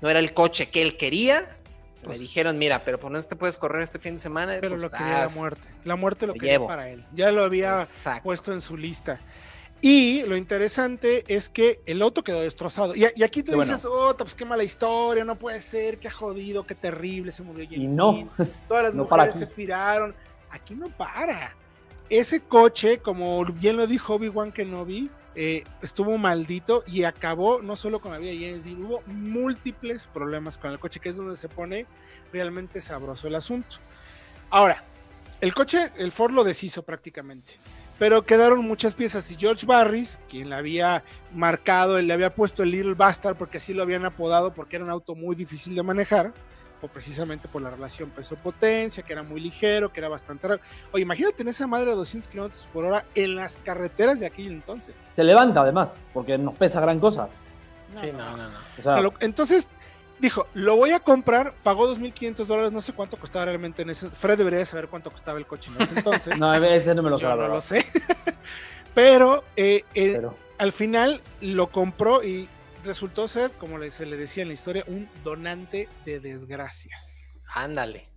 no 0.00 0.08
era 0.08 0.18
el 0.18 0.32
coche 0.34 0.68
que 0.70 0.82
él 0.82 0.96
quería. 0.96 1.56
le 2.00 2.06
Pues- 2.06 2.20
dijeron, 2.20 2.56
mira, 2.58 2.82
pero 2.84 2.98
pues 2.98 3.12
no 3.12 3.22
te 3.22 3.36
puedes 3.36 3.58
correr 3.58 3.82
este 3.82 3.98
fin 3.98 4.14
de 4.14 4.20
semana. 4.20 4.56
Pero 4.60 4.76
pues, 4.76 4.82
lo 4.82 4.90
quería 4.90 5.12
la 5.18 5.24
haz". 5.24 5.36
muerte. 5.36 5.68
La 5.84 5.96
muerte 5.96 6.26
lo 6.26 6.32
Te 6.32 6.38
quería 6.40 6.52
llevo. 6.54 6.66
para 6.66 6.88
él. 6.88 7.04
Ya 7.14 7.30
lo 7.32 7.42
había 7.44 7.80
Exacto. 7.82 8.22
puesto 8.22 8.52
en 8.54 8.60
su 8.62 8.76
lista. 8.76 9.20
Y 9.82 10.22
lo 10.24 10.36
interesante 10.36 11.24
es 11.26 11.48
que 11.48 11.80
el 11.86 12.02
auto 12.02 12.22
quedó 12.22 12.42
destrozado. 12.42 12.94
Y, 12.94 13.06
y 13.16 13.22
aquí 13.22 13.42
tú 13.42 13.52
bueno. 13.54 13.70
dices, 13.70 13.86
oh, 13.90 14.14
pues 14.16 14.34
qué 14.34 14.44
mala 14.44 14.62
historia, 14.62 15.24
no 15.24 15.36
puede 15.38 15.58
ser, 15.60 15.98
qué 15.98 16.10
jodido, 16.10 16.66
qué 16.66 16.74
terrible, 16.74 17.32
se 17.32 17.42
murió 17.42 17.64
Y 17.64 17.76
James 17.76 17.92
no, 17.92 18.28
Todas 18.68 18.84
las 18.84 18.94
no 18.94 19.04
mujeres 19.04 19.36
se 19.36 19.46
tiraron. 19.46 20.14
Aquí 20.50 20.74
no 20.74 20.88
para. 20.90 21.54
Ese 22.10 22.40
coche, 22.40 22.98
como 22.98 23.44
bien 23.44 23.76
lo 23.76 23.86
dijo 23.86 24.14
Obi-Wan 24.16 24.52
Kenobi, 24.52 25.10
eh, 25.34 25.64
estuvo 25.82 26.18
maldito 26.18 26.82
y 26.86 27.04
acabó 27.04 27.62
no 27.62 27.76
solo 27.76 28.00
con 28.00 28.12
la 28.12 28.18
vida 28.18 28.32
James 28.32 28.66
hubo 28.66 29.02
múltiples 29.06 30.06
problemas 30.06 30.58
con 30.58 30.72
el 30.72 30.78
coche, 30.78 31.00
que 31.00 31.10
es 31.10 31.16
donde 31.16 31.36
se 31.36 31.48
pone 31.48 31.86
realmente 32.32 32.80
sabroso 32.80 33.28
el 33.28 33.36
asunto. 33.36 33.76
Ahora, 34.50 34.84
el 35.40 35.54
coche, 35.54 35.92
el 35.96 36.12
Ford 36.12 36.32
lo 36.32 36.44
deshizo 36.44 36.82
prácticamente, 36.82 37.54
pero 37.98 38.26
quedaron 38.26 38.64
muchas 38.64 38.94
piezas 38.94 39.30
y 39.30 39.36
George 39.36 39.66
Barris, 39.66 40.18
quien 40.28 40.50
le 40.50 40.56
había 40.56 41.04
marcado, 41.32 42.00
le 42.00 42.12
había 42.12 42.34
puesto 42.34 42.62
el 42.62 42.72
Little 42.72 42.94
Bastard 42.94 43.36
porque 43.36 43.58
así 43.58 43.72
lo 43.72 43.82
habían 43.82 44.04
apodado 44.04 44.52
porque 44.52 44.76
era 44.76 44.84
un 44.84 44.90
auto 44.90 45.14
muy 45.14 45.36
difícil 45.36 45.74
de 45.74 45.82
manejar, 45.82 46.32
precisamente 46.88 47.48
por 47.48 47.62
la 47.62 47.70
relación 47.70 48.10
peso-potencia, 48.10 49.02
que 49.02 49.12
era 49.12 49.22
muy 49.22 49.40
ligero, 49.40 49.92
que 49.92 50.00
era 50.00 50.08
bastante 50.08 50.48
raro. 50.48 50.60
Oye, 50.92 51.02
imagínate 51.02 51.42
en 51.42 51.48
esa 51.48 51.66
madre 51.66 51.90
a 51.92 51.94
200 51.94 52.28
kilómetros 52.30 52.66
por 52.72 52.84
hora 52.84 53.04
en 53.14 53.36
las 53.36 53.58
carreteras 53.58 54.20
de 54.20 54.26
aquel 54.26 54.48
entonces. 54.48 55.08
Se 55.12 55.24
levanta 55.24 55.60
además, 55.60 55.96
porque 56.12 56.38
no 56.38 56.52
pesa 56.52 56.80
gran 56.80 56.98
cosa. 57.00 57.28
Sí, 57.94 58.10
no, 58.12 58.36
no, 58.36 58.48
no. 58.48 58.58
O 58.78 58.82
sea, 58.82 59.00
Lo- 59.00 59.14
Entonces 59.20 59.68
dijo, 60.18 60.46
lo 60.54 60.76
voy 60.76 60.90
a 60.90 61.00
comprar, 61.00 61.54
pagó 61.62 61.88
2.500 61.94 62.44
dólares, 62.46 62.72
no 62.72 62.80
sé 62.80 62.92
cuánto 62.92 63.16
costaba 63.16 63.46
realmente 63.46 63.82
en 63.82 63.90
ese. 63.90 64.10
Fred 64.10 64.38
debería 64.38 64.64
saber 64.66 64.88
cuánto 64.88 65.10
costaba 65.10 65.38
el 65.38 65.46
coche 65.46 65.70
en 65.74 65.82
ese 65.82 65.94
entonces. 65.98 66.38
no, 66.38 66.54
ese 66.54 66.94
no 66.94 67.02
me 67.02 67.10
lo 67.10 67.18
sé, 67.18 67.24
Yo 67.24 67.34
no 67.36 67.48
lo 67.48 67.60
sé. 67.60 67.84
Pero, 68.94 69.44
eh, 69.56 69.84
eh, 69.94 70.12
Pero, 70.16 70.36
al 70.58 70.72
final 70.72 71.20
lo 71.40 71.68
compró 71.68 72.22
y 72.22 72.48
resultó 72.84 73.28
ser, 73.28 73.52
como 73.52 73.78
se 73.90 74.06
le 74.06 74.16
decía 74.16 74.42
en 74.42 74.48
la 74.48 74.54
historia, 74.54 74.84
un 74.86 75.08
donante 75.22 75.88
de 76.04 76.20
desgracias. 76.20 77.46
Ándale. 77.54 78.08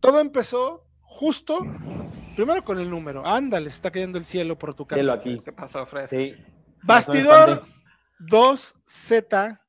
Todo 0.00 0.20
empezó 0.20 0.84
justo, 1.00 1.66
primero 2.36 2.62
con 2.62 2.78
el 2.78 2.88
número. 2.88 3.26
Ándale, 3.26 3.70
se 3.70 3.76
está 3.76 3.90
cayendo 3.90 4.18
el 4.18 4.24
cielo 4.24 4.58
por 4.58 4.74
tu 4.74 4.86
casa. 4.86 5.00
cielo 5.00 5.12
aquí. 5.12 5.40
¿Qué 5.44 5.52
pasó, 5.52 5.84
Fred? 5.86 6.08
Sí. 6.08 6.34
Bastidor 6.82 7.64
2Z. 8.20 9.60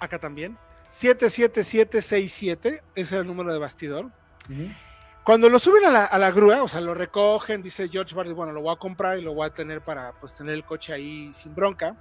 Acá 0.00 0.18
también. 0.18 0.58
77767. 0.90 2.82
Ese 2.94 3.14
era 3.14 3.22
el 3.22 3.28
número 3.28 3.52
de 3.52 3.58
bastidor. 3.58 4.10
Cuando 5.22 5.48
lo 5.48 5.58
suben 5.58 5.84
a 5.84 5.90
la, 5.90 6.04
a 6.06 6.18
la 6.18 6.30
grúa, 6.32 6.62
o 6.62 6.68
sea, 6.68 6.80
lo 6.80 6.94
recogen, 6.94 7.62
dice 7.62 7.88
George 7.88 8.14
Barry, 8.14 8.32
bueno, 8.32 8.52
lo 8.52 8.62
voy 8.62 8.72
a 8.74 8.78
comprar 8.78 9.18
y 9.18 9.22
lo 9.22 9.34
voy 9.34 9.46
a 9.46 9.54
tener 9.54 9.84
para 9.84 10.18
pues 10.18 10.34
tener 10.34 10.54
el 10.54 10.64
coche 10.64 10.92
ahí 10.92 11.32
sin 11.32 11.54
bronca. 11.54 11.94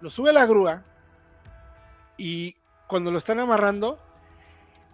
Lo 0.00 0.10
sube 0.10 0.30
a 0.30 0.32
la 0.32 0.46
grúa 0.46 0.84
y 2.16 2.56
cuando 2.86 3.10
lo 3.10 3.18
están 3.18 3.38
amarrando, 3.40 3.98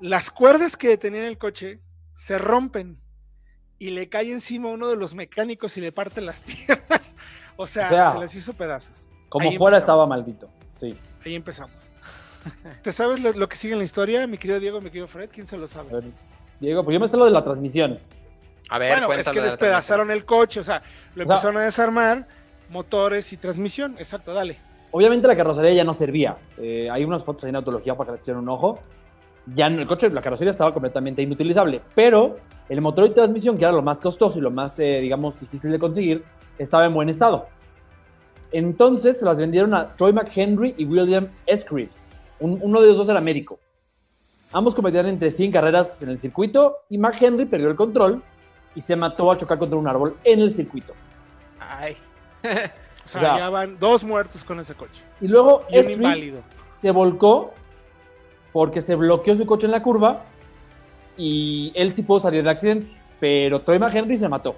las 0.01 0.31
cuerdas 0.31 0.77
que 0.77 0.97
tenían 0.97 1.25
el 1.25 1.39
coche 1.39 1.81
se 2.13 2.39
rompen 2.39 2.99
y 3.79 3.91
le 3.91 4.09
cae 4.09 4.33
encima 4.33 4.69
uno 4.69 4.89
de 4.89 4.97
los 4.97 5.15
mecánicos 5.15 5.77
y 5.77 5.81
le 5.81 5.93
parte 5.93 6.21
las 6.21 6.41
piernas. 6.43 7.15
O 7.57 7.67
sea, 7.67 7.87
O 7.87 7.91
sea, 7.91 8.13
se 8.13 8.19
les 8.19 8.35
hizo 8.35 8.53
pedazos. 8.55 9.11
Como 9.29 9.49
Ahí 9.51 9.57
fuera 9.59 9.79
empezamos. 9.79 10.05
estaba 10.05 10.07
maldito. 10.07 10.49
Sí. 10.81 10.99
Ahí 11.25 11.35
empezamos. 11.35 11.91
¿Te 12.83 12.93
sabes 12.93 13.21
lo, 13.21 13.33
lo 13.33 13.49
que 13.49 13.57
sigue 13.57 13.73
en 13.73 13.79
la 13.81 13.85
historia, 13.85 14.27
mi 14.27 14.39
querido 14.39 14.61
Diego, 14.61 14.81
mi 14.81 14.89
querido 14.91 15.09
Fred? 15.09 15.31
¿Quién 15.33 15.47
se 15.47 15.57
lo 15.57 15.67
sabe? 15.67 15.93
ver, 15.93 16.05
Diego, 16.61 16.85
pues 16.85 16.95
yo 16.95 17.01
me 17.01 17.09
sé 17.09 17.17
lo 17.17 17.25
de 17.25 17.33
la 17.33 17.43
transmisión. 17.43 17.99
A 18.71 18.79
ver, 18.79 19.05
bueno, 19.05 19.13
es 19.21 19.29
que 19.29 19.41
despedazaron 19.41 20.11
el 20.11 20.25
coche, 20.25 20.61
o 20.61 20.65
sea, 20.65 20.83
lo 21.15 21.25
O 21.25 21.27
sea- 21.27 21.35
empezaron 21.35 21.57
a 21.59 21.63
desarmar, 21.63 22.29
motores 22.71 23.33
y 23.33 23.37
transmisión. 23.37 23.97
Exacto, 23.99 24.33
dale. 24.33 24.59
Obviamente 24.93 25.27
la 25.27 25.37
carrocería 25.37 25.73
ya 25.73 25.85
no 25.85 25.95
servía. 25.95 26.37
Eh, 26.59 26.89
hay 26.91 27.05
unas 27.05 27.23
fotos 27.25 27.45
ahí 27.45 27.51
en 27.51 27.57
autología 27.57 27.95
para 27.95 28.09
que 28.09 28.13
le 28.17 28.19
echen 28.21 28.37
un 28.37 28.49
ojo. 28.49 28.79
Ya 29.55 29.67
en 29.67 29.79
el 29.79 29.87
coche, 29.87 30.09
la 30.11 30.23
carrocería 30.23 30.51
estaba 30.51 30.73
completamente 30.73 31.23
inutilizable. 31.23 31.81
Pero 31.95 32.37
el 32.69 32.81
motor 32.81 33.07
y 33.07 33.11
transmisión, 33.15 33.57
que 33.59 33.65
era 33.65 33.73
lo 33.73 33.83
más 33.83 34.01
costoso 34.01 34.39
y 34.39 34.43
lo 34.43 34.51
más, 34.51 34.79
eh, 34.81 35.01
digamos, 35.01 35.39
difícil 35.39 35.71
de 35.71 35.79
conseguir, 35.79 36.25
estaba 36.59 36.87
en 36.87 36.95
buen 36.95 37.09
estado. 37.09 37.47
Entonces 38.53 39.19
se 39.19 39.25
las 39.25 39.39
vendieron 39.39 39.75
a 39.75 39.95
Troy 39.97 40.13
McHenry 40.13 40.75
y 40.79 40.85
William 40.85 41.29
Escreed. 41.47 41.89
Un- 42.41 42.59
uno 42.63 42.81
de 42.81 42.89
los 42.89 42.97
dos 42.97 43.09
era 43.09 43.21
médico. 43.21 43.59
Ambos 44.53 44.75
cometían 44.75 45.07
entre 45.07 45.31
100 45.31 45.51
carreras 45.53 46.03
en 46.03 46.09
el 46.09 46.19
circuito 46.19 46.77
y 46.89 46.99
McHenry 46.99 47.45
perdió 47.47 47.69
el 47.69 47.77
control 47.77 48.23
y 48.75 48.81
se 48.81 48.95
mató 48.97 49.31
al 49.31 49.39
chocar 49.39 49.59
contra 49.59 49.79
un 49.79 49.89
árbol 49.89 50.17
en 50.25 50.41
el 50.41 50.55
circuito. 50.55 50.95
Ay. 51.59 51.97
O 53.07 53.09
sea, 53.09 53.21
O 53.21 53.25
sea- 53.25 53.39
ya 53.39 53.49
van 53.51 53.79
dos 53.79 54.05
muertos 54.05 54.45
con 54.45 54.61
ese 54.61 54.75
coche. 54.75 55.03
Y 55.21 55.29
luego 55.29 55.65
Y 55.71 55.79
un 55.79 55.91
inválido. 55.93 56.41
se 56.79 56.91
volcó 56.91 57.55
porque 58.53 58.81
se 58.83 58.95
bloqueó 58.95 59.37
su 59.37 59.47
coche 59.47 59.67
en 59.67 59.73
la 59.73 59.83
curva 59.83 60.25
y 61.17 61.73
él 61.75 61.95
sí 61.95 62.03
pudo 62.03 62.21
salir 62.21 62.41
del 62.41 62.49
accidente, 62.51 62.87
pero 63.19 63.61
Troy 63.61 63.79
McHenry 63.79 64.17
se 64.17 64.29
mató. 64.29 64.55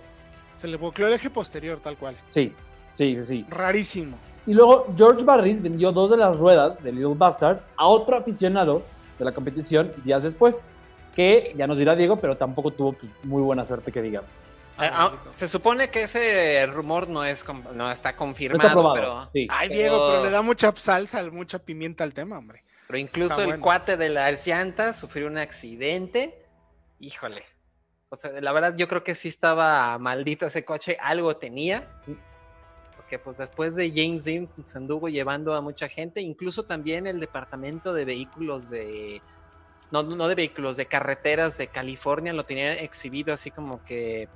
Se 0.57 0.67
le 0.67 0.77
bloqueó 0.77 1.07
el 1.07 1.13
eje 1.13 1.31
posterior, 1.31 1.79
tal 1.83 1.97
cual. 1.97 2.17
Sí, 2.31 2.53
sí, 2.95 3.15
sí, 3.17 3.25
sí. 3.25 3.47
Rarísimo. 3.49 4.17
Y 4.47 4.55
luego 4.55 4.87
George 4.97 5.25
Barris 5.25 5.63
vendió 5.63 5.93
dos 5.93 6.11
de 6.11 6.17
las 6.17 6.37
ruedas 6.39 6.83
de 6.83 6.91
Little 6.91 7.15
Bastard 7.17 7.61
a 7.77 7.87
otro 7.87 8.17
aficionado 8.17 8.83
de 9.19 9.25
la 9.25 9.33
competición 9.33 9.93
días 10.05 10.23
después, 10.23 10.69
que 11.15 11.53
ya 11.57 11.67
nos 11.67 11.79
dirá 11.79 11.95
Diego, 11.95 12.17
pero 12.17 12.37
tampoco 12.37 12.71
tuvo 12.71 12.93
pues, 12.95 13.13
muy 13.25 13.43
buena 13.43 13.65
suerte 13.65 13.93
que 13.93 14.01
digamos. 14.01 14.31
Eh, 14.81 14.91
ah, 14.93 15.13
se 15.35 15.49
supone 15.49 15.91
que 15.91 16.03
ese 16.03 16.67
rumor 16.67 17.09
no 17.09 17.25
es 17.25 17.45
no 17.75 17.91
está 17.91 18.13
No 18.13 18.19
confirmado, 18.19 18.69
está 18.69 18.73
probado. 18.73 18.95
pero, 18.95 19.31
sí. 19.33 19.47
Ay, 19.51 19.69
Diego, 19.69 20.09
pero 20.11 20.25
le 20.25 20.31
da 20.31 20.43
mucha 20.43 20.73
salsa, 20.77 21.23
mucha 21.31 21.59
pimienta 21.59 22.05
al 22.05 22.15
tema, 22.15 22.39
hombre. 22.39 22.63
pero 22.87 22.99
incluso 22.99 23.33
Está 23.33 23.43
el 23.43 23.49
bueno. 23.49 23.63
cuate 23.65 23.97
de 23.97 24.09
la 24.09 24.27
Arcianta 24.27 24.93
sufrió 24.93 25.27
un 25.27 25.39
accidente. 25.39 26.45
Híjole. 27.01 27.45
O 28.11 28.17
sea, 28.17 28.31
la 28.41 28.53
verdad 28.53 28.75
yo 28.77 28.89
creo 28.89 29.05
que 29.05 29.15
sí 29.15 29.29
estaba 29.29 29.99
maldito 29.99 30.47
ese 30.47 30.65
coche, 30.65 30.97
algo 31.01 31.37
tenía. 31.37 31.89
Porque 32.97 33.19
pues 33.19 33.39
después 33.39 33.75
de 33.75 33.91
James 33.95 34.25
Dean 34.25 34.49
se 34.65 34.79
anduvo 34.79 35.09
llevando 35.09 35.55
a 35.55 35.61
mucha 35.61 35.89
gente, 35.89 36.21
incluso 36.21 36.65
también 36.65 37.07
el 37.07 37.21
departamento 37.21 37.93
de 37.93 38.05
vehículos 38.05 38.71
de 38.71 39.23
no, 39.91 40.03
no 40.03 40.29
de 40.29 40.35
vehículos, 40.35 40.77
de 40.77 40.87
carreteras 40.87 41.57
de 41.59 41.69
California 41.69 42.33
lo 42.35 42.45
tenían 42.45 42.77
exhibido 42.79 43.33
así 43.33 43.51
como 43.51 43.83
que 43.85 44.29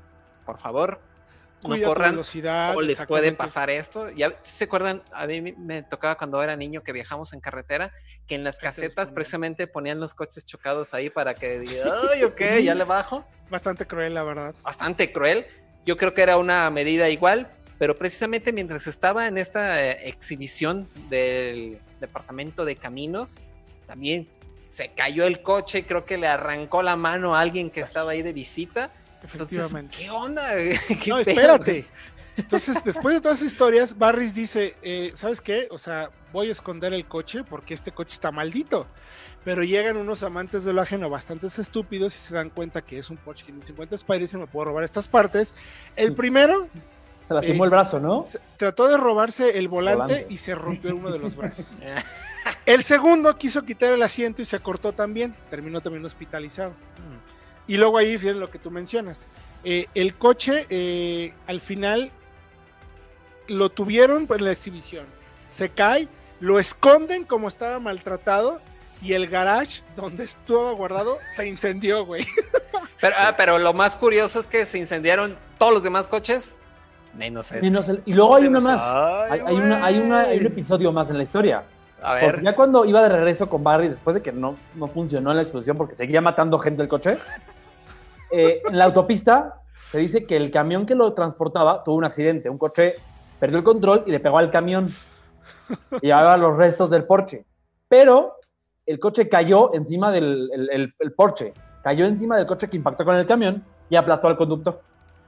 por 0.45 0.59
favor, 0.59 1.01
no 1.69 1.81
corran 1.81 2.11
velocidad. 2.13 2.77
o 2.77 2.83
les 2.83 3.05
puede 3.05 3.33
pasar 3.33 3.71
esto. 3.71 4.11
Ya 4.11 4.31
¿sí 4.43 4.57
se 4.57 4.65
acuerdan, 4.65 5.03
a 5.13 5.27
mí 5.27 5.41
me- 5.41 5.83
tocaba 5.85 6.17
cuando 6.17 6.43
era 6.43 6.57
niño 6.57 6.83
que 6.83 6.93
viajamos 6.93 7.33
en 7.33 7.41
carretera, 7.41 7.93
que 8.27 8.35
en 8.35 8.43
las 8.45 8.59
casetas 8.59 9.13
precisamente 9.13 9.67
ponían 9.69 10.01
los 10.01 10.15
coches 10.15 10.45
chocados 10.45 10.93
ahí 10.95 11.09
para 11.11 11.35
que 11.35 11.61
diga, 11.61 11.85
ay, 12.13 12.25
ok, 12.25 12.41
ya 12.63 12.75
le 12.75 12.85
bajo. 12.85 13.25
Bastante 13.49 13.87
cruel, 13.87 14.15
la 14.15 14.25
verdad. 14.25 14.55
Bastante 14.63 15.13
cruel. 15.13 15.47
Yo 15.87 15.97
creo 15.97 16.15
que 16.15 16.23
era 16.23 16.37
una 16.37 16.69
medida 16.71 17.09
igual, 17.11 17.51
pero 17.79 17.97
precisamente 17.97 18.53
mientras 18.53 18.87
estaba 18.87 19.27
en 19.29 19.39
esta 19.39 19.85
eh, 19.85 20.09
exhibición 20.09 20.89
del 21.11 21.79
departamento 22.01 22.65
de 22.65 22.77
caminos, 22.77 23.39
también 23.87 24.29
se 24.69 24.89
cayó 24.89 25.27
el 25.27 25.43
coche 25.43 25.81
y 25.81 25.83
creo 25.83 26.07
que 26.07 26.17
le 26.17 26.27
arrancó 26.27 26.83
la 26.83 26.97
mano 26.97 27.37
a 27.37 27.41
alguien 27.41 27.71
que 27.71 27.81
estaba 27.81 28.13
ahí 28.13 28.23
de 28.23 28.33
visita. 28.33 28.91
Entonces, 29.23 29.59
Efectivamente. 29.59 29.97
¿qué 29.99 30.11
onda? 30.11 30.49
¿Qué 31.03 31.11
No, 31.11 31.19
espérate. 31.19 31.87
Entonces, 32.37 32.83
después 32.83 33.15
de 33.15 33.21
todas 33.21 33.39
esas 33.39 33.53
historias, 33.53 33.99
Barris 33.99 34.35
dice, 34.35 34.75
eh, 34.83 35.13
¿sabes 35.15 35.41
qué? 35.43 35.69
O 35.71 35.77
sea, 35.79 36.11
voy 36.33 36.49
a 36.49 36.53
esconder 36.53 36.95
el 36.95 37.07
coche 37.07 37.45
porque 37.45 37.75
este 37.75 37.93
coche 37.93 38.15
está 38.15 38.31
maldito. 38.33 38.87
Pero 39.45 39.63
llegan 39.65 39.97
unos 39.97 40.23
amantes 40.23 40.65
de 40.65 40.73
lo 40.73 40.81
ajeno 40.81 41.11
bastante 41.11 41.49
estúpidos 41.49 42.15
y 42.15 42.19
se 42.19 42.35
dan 42.35 42.49
cuenta 42.49 42.81
que 42.83 42.97
es 42.99 43.11
un 43.11 43.17
Porsche 43.19 43.45
550 43.47 43.99
Spy 43.99 44.17
y 44.17 44.21
dicen, 44.21 44.41
me 44.41 44.47
puedo 44.47 44.67
robar 44.67 44.85
estas 44.85 45.09
partes. 45.09 45.53
El 45.97 46.15
primero 46.15 46.69
Se 47.29 47.35
lastimó 47.35 47.65
Eh, 47.65 47.67
el 47.67 47.71
brazo, 47.71 48.01
¿no? 48.01 48.25
se- 48.25 48.39
trató 48.57 48.89
de 48.89 48.97
robarse 48.97 49.59
el 49.59 49.69
volante, 49.69 50.03
Volante. 50.03 50.27
y 50.31 50.37
se 50.39 50.55
rompió 50.55 50.95
uno 50.97 51.11
de 51.11 51.19
los 51.19 51.37
brazos. 51.37 51.67
El 52.67 52.83
segundo 52.83 53.37
quiso 53.39 53.63
quitar 53.65 53.93
el 53.93 54.03
asiento 54.03 54.43
y 54.43 54.45
se 54.45 54.59
cortó 54.61 54.93
también. 54.93 55.35
Terminó 55.51 55.81
también 55.81 56.05
hospitalizado. 56.05 56.73
Y 57.67 57.77
luego 57.77 57.99
ahí 57.99 58.17
viene 58.17 58.39
lo 58.39 58.51
que 58.51 58.59
tú 58.59 58.71
mencionas. 58.71 59.27
Eh, 59.65 59.87
el 59.95 60.15
coche, 60.17 60.67
eh, 60.71 61.33
al 61.47 61.61
final, 61.61 62.11
lo 63.49 63.71
tuvieron 63.71 64.27
en 64.31 64.45
la 64.45 64.53
exhibición. 64.53 65.07
Se 65.47 65.69
cae, 65.71 66.09
lo 66.41 66.59
esconden 66.59 67.25
como 67.25 67.49
estaba 67.49 67.79
maltratado. 67.79 68.61
Y 69.03 69.15
el 69.15 69.27
garage 69.27 69.83
donde 69.97 70.23
estaba 70.23 70.71
guardado 70.73 71.17
se 71.35 71.49
incendió, 71.49 72.07
güey. 72.07 72.25
Pero, 73.01 73.17
ah, 73.19 73.35
pero 73.37 73.59
lo 73.59 73.73
más 73.73 73.97
curioso 73.97 74.39
es 74.39 74.47
que 74.47 74.65
se 74.65 74.79
incendiaron 74.79 75.37
todos 75.59 75.73
los 75.75 75.83
demás 75.83 76.07
coches, 76.07 76.55
menos 77.19 77.51
ese. 77.51 77.61
Menos 77.61 77.89
el- 77.89 78.01
y 78.07 78.13
luego 78.13 78.37
hay 78.37 78.45
Menos- 78.45 78.63
más. 78.63 78.81
Ay, 78.81 79.41
Hay, 79.41 79.41
hay 79.45 79.55
una, 79.57 79.85
hay, 79.85 79.99
una- 79.99 80.21
hay 80.21 80.39
un 80.39 80.47
episodio 80.47 80.93
más 80.93 81.11
en 81.11 81.17
la 81.17 81.25
historia. 81.25 81.65
A 82.01 82.13
Porque 82.13 82.27
ver, 82.27 82.43
ya 82.45 82.55
cuando 82.55 82.85
iba 82.85 83.03
de 83.03 83.09
regreso 83.09 83.49
con 83.49 83.65
Barry, 83.65 83.89
después 83.89 84.15
de 84.15 84.23
que 84.23 84.31
no, 84.31 84.57
no 84.77 84.87
funcionó 84.87 85.35
la 85.35 85.43
explosión 85.43 85.77
porque 85.77 85.97
seguía 85.97 86.21
matando 86.21 86.61
gente 86.61 86.81
el 86.83 86.87
coche, 86.89 87.19
eh, 88.33 88.63
en 88.65 88.79
la 88.79 88.87
autopista 88.87 89.63
se 89.91 89.99
dice 89.99 90.25
que 90.25 90.37
el 90.37 90.51
camión 90.51 90.87
que 90.87 90.95
lo 90.95 91.13
transportaba 91.13 91.85
tuvo 91.85 91.97
un 91.97 92.05
accidente. 92.05 92.49
Un 92.49 92.59
coche 92.59 92.95
perdió 93.39 93.59
el 93.59 93.65
control 93.65 94.05
y 94.07 94.11
le 94.11 94.21
pegó 94.21 94.39
al 94.39 94.51
camión. 94.51 94.91
Y 96.01 96.07
llevaba 96.07 96.37
los 96.39 96.57
restos 96.57 96.89
del 96.91 97.05
Porsche. 97.05 97.45
Pero 97.89 98.37
el 98.87 98.99
coche 98.99 99.29
cayó 99.29 99.75
encima 99.75 100.11
del 100.11 100.95
el, 100.99 101.13
Porsche. 101.13 101.53
Cayó 101.83 102.07
encima 102.07 102.37
del 102.37 102.47
coche 102.47 102.71
que 102.71 102.77
impactó 102.77 103.05
con 103.05 103.17
el 103.17 103.27
camión 103.27 103.65
y 103.91 103.97
aplastó 103.97 104.29
al 104.29 104.37
conductor. 104.37 104.81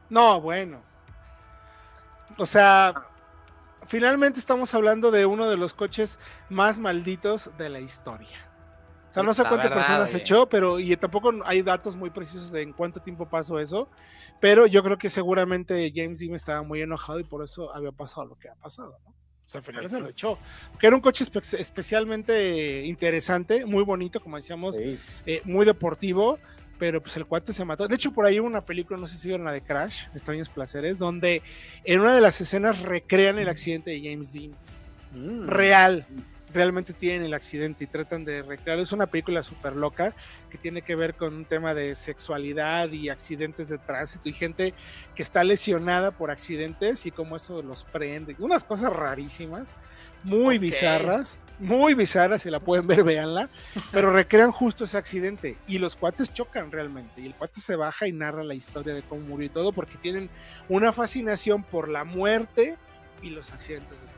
No, 0.09 0.41
bueno. 0.41 0.81
O 2.39 2.47
sea, 2.47 2.95
finalmente 3.87 4.39
estamos 4.39 4.75
hablando 4.75 5.11
de 5.11 5.27
uno 5.27 5.49
de 5.49 5.57
los 5.57 5.75
coches 5.75 6.19
más 6.49 6.79
malditos 6.79 7.51
de 7.59 7.69
la 7.69 7.81
historia. 7.81 8.39
O 9.14 9.16
sea, 9.16 9.23
no 9.23 9.33
sé 9.33 9.42
cuántas 9.42 9.71
verdad, 9.71 9.76
personas 9.87 10.14
echó, 10.14 10.49
pero 10.49 10.80
y 10.80 10.97
tampoco 10.97 11.33
hay 11.44 11.62
datos 11.62 11.94
muy 11.94 12.11
precisos 12.11 12.50
de 12.50 12.62
en 12.62 12.73
cuánto 12.73 13.00
tiempo 13.00 13.28
pasó 13.28 13.61
eso. 13.61 13.88
Pero 14.40 14.66
yo 14.66 14.83
creo 14.83 14.99
que 14.99 15.09
seguramente 15.09 15.92
James 15.94 16.18
Dean 16.18 16.35
estaba 16.35 16.62
muy 16.62 16.80
enojado 16.83 17.21
y 17.21 17.25
por 17.25 17.44
eso 17.44 17.73
había 17.73 17.92
pasado 17.92 18.26
lo 18.26 18.35
que 18.37 18.49
ha 18.49 18.54
pasado, 18.56 18.99
¿no? 19.04 19.11
O 19.11 19.49
sea, 19.49 19.61
al 19.61 19.64
final 19.64 19.88
se 19.88 20.00
lo 20.00 20.09
echó. 20.09 20.37
Que 20.80 20.88
era 20.88 20.97
un 20.97 21.02
coche 21.02 21.25
espe- 21.25 21.59
especialmente 21.61 22.83
interesante, 22.87 23.64
muy 23.64 23.85
bonito, 23.85 24.21
como 24.21 24.37
decíamos, 24.37 24.75
Sí. 24.76 24.99
eh, 25.26 25.42
muy 25.44 25.64
deportivo, 25.64 26.38
pero 26.78 27.00
pues 27.00 27.16
el 27.16 27.25
cuate 27.26 27.52
se 27.52 27.64
mató. 27.64 27.87
De 27.87 27.94
hecho, 27.94 28.11
por 28.12 28.26
ahí 28.26 28.40
hubo 28.40 28.49
una 28.49 28.64
película, 28.64 28.99
no 28.99 29.06
sé 29.06 29.16
si 29.16 29.28
vieron 29.28 29.47
la 29.47 29.52
de 29.52 29.61
Crash, 29.61 30.06
Extraños 30.14 30.49
Placeres, 30.49 30.99
donde 30.99 31.42
en 31.85 32.00
una 32.00 32.14
de 32.14 32.21
las 32.21 32.40
escenas 32.40 32.80
recrean 32.83 33.38
el 33.38 33.49
accidente 33.49 33.92
de 33.92 34.00
James 34.02 34.33
Dean. 34.33 34.52
Mm. 35.14 35.47
Real. 35.47 36.06
Realmente 36.55 36.93
tienen 36.93 37.25
el 37.25 37.35
accidente 37.35 37.83
y 37.83 37.87
tratan 37.89 38.25
de 38.25 38.43
recrearlo. 38.43 38.83
Es 38.83 38.93
una 38.93 39.07
película 39.07 39.43
súper 39.43 39.75
loca 39.75 40.15
que 40.51 40.57
tiene 40.57 40.83
que 40.83 40.95
ver 40.95 41.15
con 41.15 41.35
un 41.35 41.45
tema 41.45 41.75
de 41.75 41.97
sexualidad 41.97 42.91
y 42.93 43.09
accidentes 43.09 43.69
de 43.69 43.79
tránsito 43.79 44.29
y 44.29 44.33
gente 44.33 44.73
que 45.17 45.23
está 45.23 45.43
lesionada 45.43 46.13
por 46.13 46.31
accidentes 46.31 47.07
y 47.07 47.11
cómo 47.11 47.35
eso 47.35 47.61
los 47.63 47.83
prende. 47.83 48.37
Unas 48.39 48.63
cosas 48.63 48.93
rarísimas, 48.93 49.75
muy 50.23 50.59
bizarras, 50.59 51.41
muy 51.59 51.95
bizarras. 51.95 52.43
Si 52.43 52.51
la 52.51 52.61
pueden 52.61 52.87
ver, 52.87 53.03
véanla. 53.03 53.49
Pero 53.91 54.13
recrean 54.13 54.53
justo 54.53 54.85
ese 54.85 54.97
accidente 54.97 55.59
y 55.67 55.79
los 55.79 55.97
cuates 55.97 56.33
chocan 56.33 56.71
realmente. 56.71 57.21
Y 57.21 57.27
el 57.27 57.35
cuate 57.35 57.61
se 57.61 57.75
baja 57.75 58.07
y 58.07 58.13
narra 58.13 58.45
la 58.45 58.55
historia 58.55 58.95
de 58.95 59.03
cómo 59.03 59.23
murió 59.23 59.47
y 59.47 59.51
todo 59.51 59.73
porque 59.73 59.97
tienen 59.97 60.31
una 60.69 60.93
fascinación 60.93 61.65
por 61.65 61.89
la 61.89 62.05
muerte 62.05 62.77
y 63.23 63.31
los 63.31 63.53
accidentes 63.53 63.91
de 64.01 64.07
tránsito. 64.07 64.13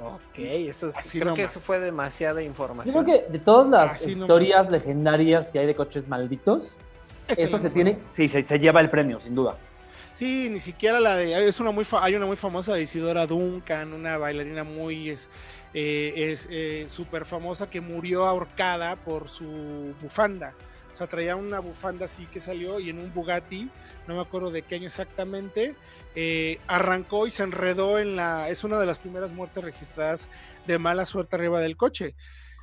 Ok, 0.00 0.38
eso 0.38 0.88
es, 0.88 0.96
Así 0.96 1.18
creo 1.18 1.34
que 1.34 1.42
eso 1.44 1.58
fue 1.60 1.78
demasiada 1.80 2.42
información. 2.42 3.04
creo 3.04 3.20
que 3.24 3.32
de 3.32 3.38
todas 3.38 3.68
las 3.70 3.92
Así 3.94 4.10
nomás. 4.12 4.20
historias 4.22 4.70
legendarias 4.70 5.50
que 5.50 5.58
hay 5.58 5.66
de 5.66 5.74
coches 5.74 6.06
malditos, 6.06 6.76
Este 7.28 7.48
lo 7.48 7.58
se 7.58 7.70
tiene, 7.70 7.98
sí, 8.12 8.28
se, 8.28 8.44
se 8.44 8.58
lleva 8.58 8.80
el 8.80 8.90
premio, 8.90 9.18
sin 9.20 9.34
duda. 9.34 9.56
Sí, 10.14 10.48
ni 10.50 10.60
siquiera 10.60 10.98
la 11.00 11.16
de. 11.16 11.46
Es 11.46 11.60
una 11.60 11.70
muy 11.72 11.84
fa- 11.84 12.02
hay 12.04 12.14
una 12.14 12.24
muy 12.26 12.36
famosa 12.36 12.74
de 12.74 12.82
Isidora 12.82 13.26
Duncan, 13.26 13.92
una 13.92 14.16
bailarina 14.16 14.64
muy 14.64 15.10
es, 15.10 15.28
eh, 15.74 16.12
es 16.32 16.48
eh, 16.50 16.86
súper 16.88 17.24
famosa 17.26 17.68
que 17.68 17.80
murió 17.82 18.24
ahorcada 18.26 18.96
por 18.96 19.28
su 19.28 19.94
bufanda. 20.00 20.54
O 20.96 20.98
sea, 20.98 21.08
traía 21.08 21.36
una 21.36 21.60
bufanda 21.60 22.06
así 22.06 22.24
que 22.24 22.40
salió 22.40 22.80
y 22.80 22.88
en 22.88 22.98
un 22.98 23.12
Bugatti, 23.12 23.70
no 24.08 24.14
me 24.14 24.22
acuerdo 24.22 24.50
de 24.50 24.62
qué 24.62 24.76
año 24.76 24.86
exactamente, 24.86 25.74
eh, 26.14 26.58
arrancó 26.66 27.26
y 27.26 27.30
se 27.30 27.42
enredó 27.42 27.98
en 27.98 28.16
la. 28.16 28.48
Es 28.48 28.64
una 28.64 28.78
de 28.78 28.86
las 28.86 28.96
primeras 28.96 29.30
muertes 29.34 29.62
registradas 29.62 30.30
de 30.66 30.78
mala 30.78 31.04
suerte 31.04 31.36
arriba 31.36 31.60
del 31.60 31.76
coche. 31.76 32.14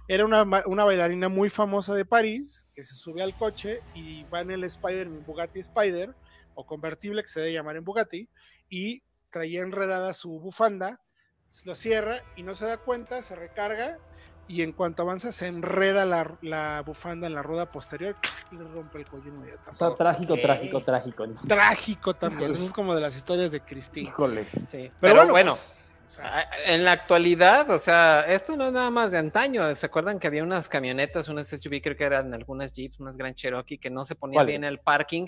Era 0.07 0.25
una, 0.25 0.43
bailarina 0.43 1.29
muy 1.29 1.51
famosa 1.51 1.93
de 1.93 2.05
París 2.05 2.67
que 2.73 2.83
se 2.83 2.95
sube 2.95 3.21
al 3.21 3.35
coche 3.35 3.81
y 3.93 4.23
va 4.23 4.41
en 4.41 4.49
el 4.49 4.63
Spider, 4.63 5.05
en 5.05 5.17
el 5.17 5.19
Bugatti 5.21 5.59
Spider 5.59 6.15
o 6.55 6.65
convertible 6.65 7.21
que 7.21 7.27
se 7.27 7.39
debe 7.39 7.53
llamar 7.53 7.75
en 7.75 7.83
Bugatti 7.83 8.29
y 8.67 9.03
traía 9.29 9.61
enredada 9.61 10.11
su 10.15 10.39
bufanda, 10.39 10.99
lo 11.65 11.75
cierra 11.75 12.23
y 12.35 12.41
no 12.41 12.55
se 12.55 12.65
da 12.65 12.77
cuenta, 12.77 13.21
se 13.21 13.35
recarga 13.35 13.99
y 14.47 14.61
en 14.61 14.73
cuanto 14.73 15.03
avanza 15.03 15.31
se 15.31 15.47
enreda 15.47 16.05
la, 16.05 16.37
la 16.41 16.83
bufanda 16.85 17.27
en 17.27 17.35
la 17.35 17.41
rueda 17.43 17.71
posterior 17.71 18.15
y 18.51 18.55
le 18.55 18.63
rompe 18.65 18.99
el 18.99 19.07
cuello 19.07 19.31
O 19.31 19.35
inmediatamente. 19.35 19.77
sea, 19.77 19.95
trágico, 19.95 20.35
trágico, 20.37 20.81
trágico. 20.81 21.25
Trágico 21.47 22.13
también, 22.13 22.43
Híjole. 22.51 22.57
eso 22.57 22.65
es 22.67 22.73
como 22.73 22.93
de 22.95 23.01
las 23.01 23.15
historias 23.15 23.51
de 23.51 23.61
Cristina. 23.61 24.09
Híjole. 24.09 24.45
Sí. 24.65 24.77
Pero, 24.77 24.91
Pero, 24.99 25.13
bueno, 25.15 25.31
bueno, 25.31 25.51
pues, 25.53 25.79
o 26.05 26.09
sea, 26.09 26.47
En 26.67 26.83
la 26.83 26.91
actualidad, 26.91 27.69
o 27.71 27.79
sea, 27.79 28.21
esto 28.27 28.55
no 28.57 28.65
es 28.65 28.73
nada 28.73 28.91
más 28.91 29.11
de 29.11 29.17
antaño. 29.17 29.73
¿Se 29.75 29.85
acuerdan 29.85 30.19
que 30.19 30.27
había 30.27 30.43
unas 30.43 30.67
camionetas, 30.69 31.29
unas 31.29 31.47
SUV, 31.47 31.81
creo 31.81 31.95
que 31.95 32.03
eran 32.03 32.33
algunas 32.33 32.73
Jeeps, 32.73 32.99
unas 32.99 33.17
Grand 33.17 33.35
Cherokee, 33.35 33.77
que 33.77 33.89
no 33.89 34.03
se 34.03 34.15
ponía 34.15 34.37
¿Cuál? 34.39 34.47
bien 34.47 34.63
el 34.65 34.79
parking? 34.79 35.25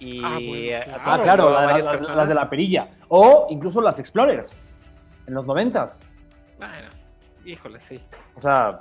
Y 0.00 0.22
Ah, 0.22 0.38
bueno, 0.38 0.84
claro. 0.84 1.02
Ah, 1.04 1.20
claro, 1.22 1.50
la- 1.50 1.60
varias 1.66 1.88
personas. 1.88 2.16
las 2.16 2.28
de 2.28 2.34
la 2.34 2.48
perilla. 2.48 2.90
O 3.08 3.48
incluso 3.50 3.80
las 3.80 3.98
Explorers. 3.98 4.54
En 5.26 5.34
los 5.34 5.44
noventas. 5.44 6.00
Bueno, 6.58 6.90
híjole, 7.52 7.80
sí. 7.80 8.00
O 8.36 8.40
sea, 8.40 8.80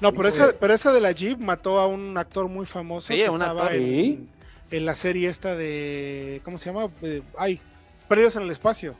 no, 0.00 0.12
pero 0.12 0.28
esa, 0.28 0.52
pero 0.58 0.74
esa 0.74 0.92
de 0.92 1.00
la 1.00 1.12
Jeep 1.12 1.38
mató 1.38 1.80
a 1.80 1.86
un 1.86 2.16
actor 2.16 2.48
muy 2.48 2.66
famoso 2.66 3.08
Sí, 3.08 3.16
que 3.16 3.28
un 3.30 3.40
estaba 3.42 3.62
actor. 3.64 3.76
en, 3.76 4.28
la 4.70 4.94
serie 4.94 5.28
esta 5.28 5.54
de 5.56 6.40
¿cómo 6.44 6.58
se 6.58 6.72
llama? 6.72 6.88
Eh, 7.02 7.22
ay, 7.36 7.60
Perdidos 8.08 8.36
en 8.36 8.42
el 8.44 8.50
espacio. 8.50 8.94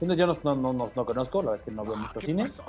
yo 0.00 0.06
no, 0.06 0.14
no, 0.16 0.54
no, 0.54 0.72
no- 0.72 0.90
no 0.94 1.04
conozco, 1.04 1.42
la 1.42 1.50
verdad 1.50 1.66
es 1.66 1.70
que 1.70 1.70
no 1.76 1.84
veo 1.84 1.94
Ah, 1.96 2.00
mucho 2.08 2.20
¿qué 2.20 2.26
cine. 2.26 2.44
pasó? 2.44 2.62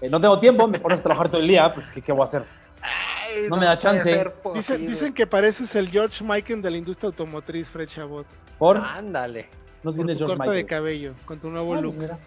Eh, 0.00 0.08
no 0.08 0.20
tengo 0.20 0.38
tiempo, 0.40 0.66
me 0.66 0.78
pones 0.78 1.00
a 1.00 1.02
trabajar 1.02 1.28
todo 1.28 1.40
el 1.40 1.48
día, 1.48 1.72
pues 1.74 1.86
¿qué, 1.90 2.00
qué 2.00 2.12
voy 2.12 2.22
a 2.22 2.24
hacer? 2.24 2.44
Ay, 2.82 3.48
No 3.50 3.56
me 3.56 3.66
da 3.66 3.78
chance. 3.78 4.30
Dicen, 4.54 4.86
dicen 4.86 5.12
que 5.12 5.26
pareces 5.26 5.74
el 5.76 5.88
George 5.90 6.22
Michael 6.24 6.62
de 6.62 6.70
la 6.70 6.76
industria 6.78 7.08
automotriz, 7.08 7.68
Fred 7.68 7.88
Chabot. 7.88 8.26
Por 8.58 8.76
Ándale. 8.78 9.48
no 9.82 9.90
sé 9.92 9.98
Por 10.02 10.12
tu 10.12 10.18
George 10.18 10.36
corte 10.36 10.52
de 10.52 10.64
cabello, 10.66 11.14
con 11.26 11.38
tu 11.40 11.50
nuevo 11.50 11.74
Ah, 11.74 11.80
look. 11.80 11.94
mira. 11.96 12.18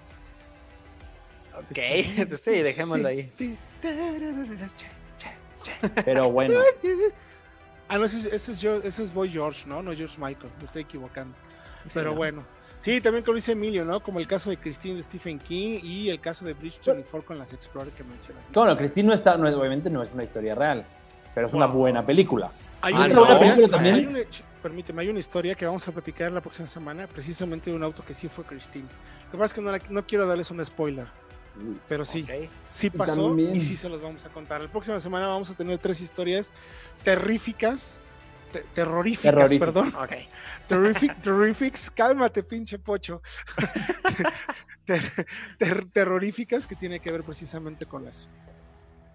Ok, 1.58 2.34
sí, 2.38 2.52
dejémoslo 2.62 3.08
ahí. 3.08 3.30
Pero 6.06 6.30
bueno, 6.32 6.56
Ah, 7.90 7.98
no, 7.98 8.04
ese, 8.04 8.18
es- 8.20 8.26
ese 8.26 8.52
es, 8.52 8.60
George- 8.62 8.86
ese 8.88 9.04
es 9.04 9.14
Boy 9.14 9.30
George, 9.32 9.66
¿no? 9.66 9.82
No 9.82 9.94
George 9.96 10.18
Michael, 10.20 10.52
me 10.60 10.66
estoy 10.66 10.82
equivocando. 10.82 11.34
Sí, 11.86 11.92
Pero 11.94 12.10
¿no? 12.12 12.16
bueno. 12.18 12.44
Sí, 12.82 13.00
también 13.00 13.24
con 13.24 13.34
Luis 13.34 13.48
Emilio, 13.48 13.86
¿no? 13.86 14.02
Como 14.02 14.20
el 14.20 14.28
caso 14.28 14.50
de 14.50 14.58
Christine 14.58 14.96
de 14.98 15.04
Stephen 15.04 15.40
King 15.40 15.80
y 15.82 16.10
el 16.10 16.20
caso 16.20 16.46
de 16.46 16.54
Bridge 16.54 16.80
24 16.86 17.26
con 17.26 17.40
las 17.40 17.54
Explorer 17.54 17.92
que 17.94 18.04
mencioné. 18.04 18.40
bueno, 18.54 18.76
Christine 18.78 19.08
no 19.08 19.14
está, 19.14 19.38
no 19.38 19.48
es, 19.48 19.56
obviamente 19.56 19.90
no 19.90 20.04
es 20.04 20.10
una 20.14 20.24
historia 20.26 20.54
real, 20.54 20.86
pero 21.34 21.48
es 21.48 21.54
una 21.54 21.66
buena 21.66 22.06
película. 22.06 22.52
Hay 22.82 22.94
Ah, 22.94 22.98
una 22.98 23.08
¿no? 23.08 23.22
historia, 23.22 23.40
película 23.40 23.68
también. 23.70 23.96
hay 23.96 24.06
una- 24.06 24.20
permíteme, 24.62 25.02
hay 25.02 25.10
una 25.10 25.20
historia 25.20 25.56
que 25.56 25.66
vamos 25.66 25.88
a 25.88 25.92
platicar 25.94 26.30
la 26.32 26.42
próxima 26.42 26.68
semana, 26.68 27.08
precisamente 27.08 27.70
de 27.70 27.76
un 27.76 27.84
auto 27.84 28.04
que 28.06 28.14
sí 28.14 28.28
fue 28.28 28.44
Christine. 28.44 28.86
Lo 29.26 29.32
que 29.32 29.38
pasa 29.38 29.46
es 29.46 29.54
que 29.54 29.62
no, 29.62 29.72
la- 29.72 29.82
no 29.90 30.06
quiero 30.06 30.28
darles 30.28 30.52
un 30.52 30.64
spoiler, 30.64 31.08
pero 31.88 32.06
sí, 32.06 32.26
sí 32.70 32.90
pasó 32.90 33.28
También. 33.30 33.56
y 33.56 33.60
sí 33.62 33.76
se 33.76 33.90
los 33.90 34.02
vamos 34.02 34.26
a 34.26 34.30
contar. 34.30 34.62
La 34.62 34.68
próxima 34.72 35.00
semana 35.00 35.28
vamos 35.28 35.50
a 35.50 35.54
tener 35.56 35.78
tres 35.80 36.02
historias 36.02 36.52
terríficas, 37.04 38.02
te- 38.52 38.62
terroríficas, 38.74 39.52
perdón. 39.54 39.94
Ok. 39.96 40.12
Terrific, 40.68 41.16
terrifics, 41.22 41.90
cálmate, 41.92 42.44
pinche 42.44 42.80
pocho. 42.80 43.22
Ter- 44.86 45.26
ter- 45.58 45.86
terroríficas 45.92 46.66
que 46.66 46.76
tiene 46.76 47.00
que 47.02 47.12
ver 47.12 47.24
precisamente 47.24 47.86
con 47.86 48.08
eso. 48.08 48.30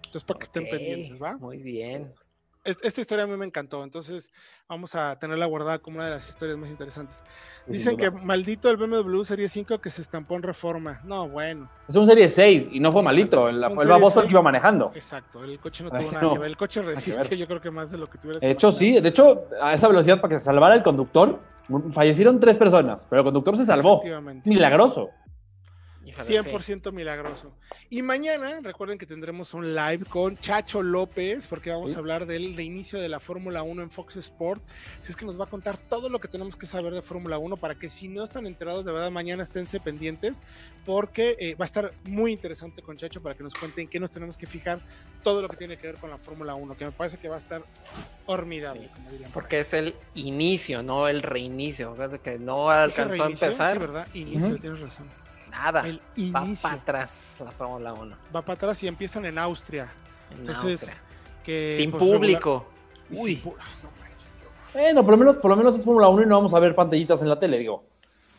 Entonces, 0.05 0.23
para 0.23 0.37
que 0.39 0.43
estén 0.43 0.69
pendientes, 0.69 1.19
¿va? 1.21 1.35
Muy 1.37 1.57
bien. 1.57 2.13
Es- 2.63 2.77
Esta 2.81 3.01
historia 3.01 3.25
a 3.25 3.27
mí 3.27 3.35
me 3.35 3.45
encantó, 3.45 3.83
entonces 3.83 4.31
vamos 4.69 4.95
a 4.95 5.17
tenerla 5.19 5.45
guardada 5.45 5.79
como 5.79 5.97
una 5.97 6.05
de 6.05 6.11
las 6.11 6.29
historias 6.29 6.57
más 6.57 6.69
interesantes. 6.69 7.21
Dicen 7.67 7.97
que 7.97 8.09
maldito 8.09 8.69
el 8.69 8.77
BMW 8.77 9.23
Serie 9.23 9.49
5 9.49 9.79
que 9.79 9.89
se 9.89 10.01
estampó 10.01 10.35
en 10.35 10.43
reforma. 10.43 11.01
No, 11.03 11.27
bueno, 11.27 11.69
Es 11.87 11.95
un 11.95 12.07
serie 12.07 12.29
6 12.29 12.69
y 12.71 12.79
no 12.79 12.91
fue 12.91 13.03
malito. 13.03 13.49
El, 13.49 13.61
el 13.63 13.87
baboso 13.87 14.21
que 14.21 14.29
iba 14.29 14.41
manejando. 14.41 14.91
exacto, 14.95 15.43
el 15.43 15.59
coche 15.59 15.83
no 15.83 15.89
tuvo 15.89 16.11
nada 16.11 16.21
no. 16.21 16.33
que 16.33 16.39
ver. 16.39 16.47
El 16.49 16.57
coche 16.57 16.81
resiste, 16.81 17.35
yo 17.37 17.47
creo 17.47 17.59
que 17.59 17.71
más 17.71 17.91
de 17.91 17.97
lo 17.97 18.09
que 18.09 18.17
tuvieras 18.17 18.41
De 18.41 18.51
hecho, 18.51 18.71
sí. 18.71 18.99
De 18.99 19.09
hecho, 19.09 19.45
a 19.61 19.73
esa 19.73 19.87
velocidad 19.89 20.21
para 20.21 20.33
que 20.35 20.39
se 20.39 20.45
salvara 20.45 20.75
el 20.75 20.83
conductor, 20.83 21.39
fallecieron 21.91 22.39
tres 22.39 22.57
personas, 22.57 23.05
pero 23.09 23.21
el 23.21 23.25
conductor 23.25 23.57
se 23.57 23.65
salvó. 23.65 24.01
Milagroso. 24.45 25.09
Híjole, 26.05 26.23
sí. 26.23 26.33
100% 26.33 26.91
milagroso. 26.91 27.53
Y 27.89 28.01
mañana, 28.01 28.59
recuerden 28.61 28.97
que 28.97 29.05
tendremos 29.05 29.53
un 29.53 29.73
live 29.75 30.05
con 30.05 30.37
Chacho 30.37 30.81
López, 30.81 31.47
porque 31.47 31.69
vamos 31.69 31.95
a 31.95 31.99
hablar 31.99 32.25
del 32.25 32.55
reinicio 32.55 32.99
de 32.99 33.07
la 33.09 33.19
Fórmula 33.19 33.63
1 33.63 33.83
en 33.83 33.89
Fox 33.89 34.17
Sport. 34.17 34.63
Si 35.01 35.11
es 35.11 35.15
que 35.15 35.25
nos 35.25 35.39
va 35.39 35.45
a 35.45 35.49
contar 35.49 35.77
todo 35.77 36.09
lo 36.09 36.19
que 36.19 36.27
tenemos 36.27 36.55
que 36.55 36.65
saber 36.65 36.93
de 36.93 37.01
Fórmula 37.01 37.37
1 37.37 37.57
para 37.57 37.75
que 37.75 37.89
si 37.89 38.07
no 38.07 38.23
están 38.23 38.45
enterados, 38.47 38.83
de 38.85 38.91
verdad, 38.91 39.11
mañana 39.11 39.43
esténse 39.43 39.79
pendientes, 39.79 40.41
porque 40.85 41.35
eh, 41.39 41.55
va 41.55 41.65
a 41.65 41.67
estar 41.67 41.93
muy 42.03 42.31
interesante 42.31 42.81
con 42.81 42.97
Chacho 42.97 43.21
para 43.21 43.35
que 43.35 43.43
nos 43.43 43.53
cuenten 43.53 43.87
qué 43.87 43.99
nos 43.99 44.11
tenemos 44.11 44.37
que 44.37 44.45
fijar, 44.45 44.81
todo 45.23 45.41
lo 45.41 45.47
que 45.47 45.57
tiene 45.57 45.77
que 45.77 45.87
ver 45.87 45.95
con 45.97 46.09
la 46.09 46.17
Fórmula 46.17 46.55
1, 46.55 46.75
que 46.75 46.85
me 46.85 46.91
parece 46.91 47.17
que 47.17 47.29
va 47.29 47.35
a 47.35 47.39
estar 47.39 47.63
formidable, 48.25 48.83
Sí, 48.83 48.89
como 48.93 49.11
dirían 49.11 49.31
por 49.31 49.43
ahí. 49.43 49.43
Porque 49.43 49.59
es 49.59 49.73
el 49.73 49.95
inicio, 50.15 50.83
no 50.83 51.07
el 51.07 51.21
reinicio. 51.21 51.95
Que 52.23 52.39
no 52.39 52.69
alcanzó 52.69 53.23
a 53.23 53.27
empezar 53.27 53.73
Sí, 53.73 53.79
¿verdad? 53.79 54.07
Inicio, 54.13 54.57
tienes 54.57 54.79
razón. 54.79 55.22
Nada. 55.53 55.87
El 55.87 56.01
Va 56.35 56.45
para 56.61 56.75
atrás 56.75 57.41
la 57.45 57.51
Fórmula 57.51 57.93
1. 57.93 58.15
va 58.35 58.41
para 58.41 58.53
atrás 58.55 58.81
y 58.83 58.87
empiezan 58.87 59.25
en 59.25 59.37
Austria. 59.37 59.91
en 60.31 60.39
Entonces, 60.39 60.81
Austria. 60.81 61.01
que 61.43 61.71
Sin 61.77 61.91
pues, 61.91 62.03
público. 62.03 62.65
Uy. 63.11 63.35
sin 63.35 63.43
pu-. 63.43 63.55
Bueno, 64.73 65.03
por 65.03 65.11
lo 65.11 65.17
menos, 65.17 65.37
por 65.37 65.51
lo 65.51 65.57
menos 65.57 65.75
es 65.75 65.85
Fórmula 65.85 66.07
1 66.09 66.23
y 66.23 66.25
no 66.25 66.35
vamos 66.35 66.53
a 66.53 66.59
ver 66.59 66.73
pantallitas 66.73 67.21
en 67.21 67.29
la 67.29 67.39
tele, 67.39 67.59
digo. 67.59 67.83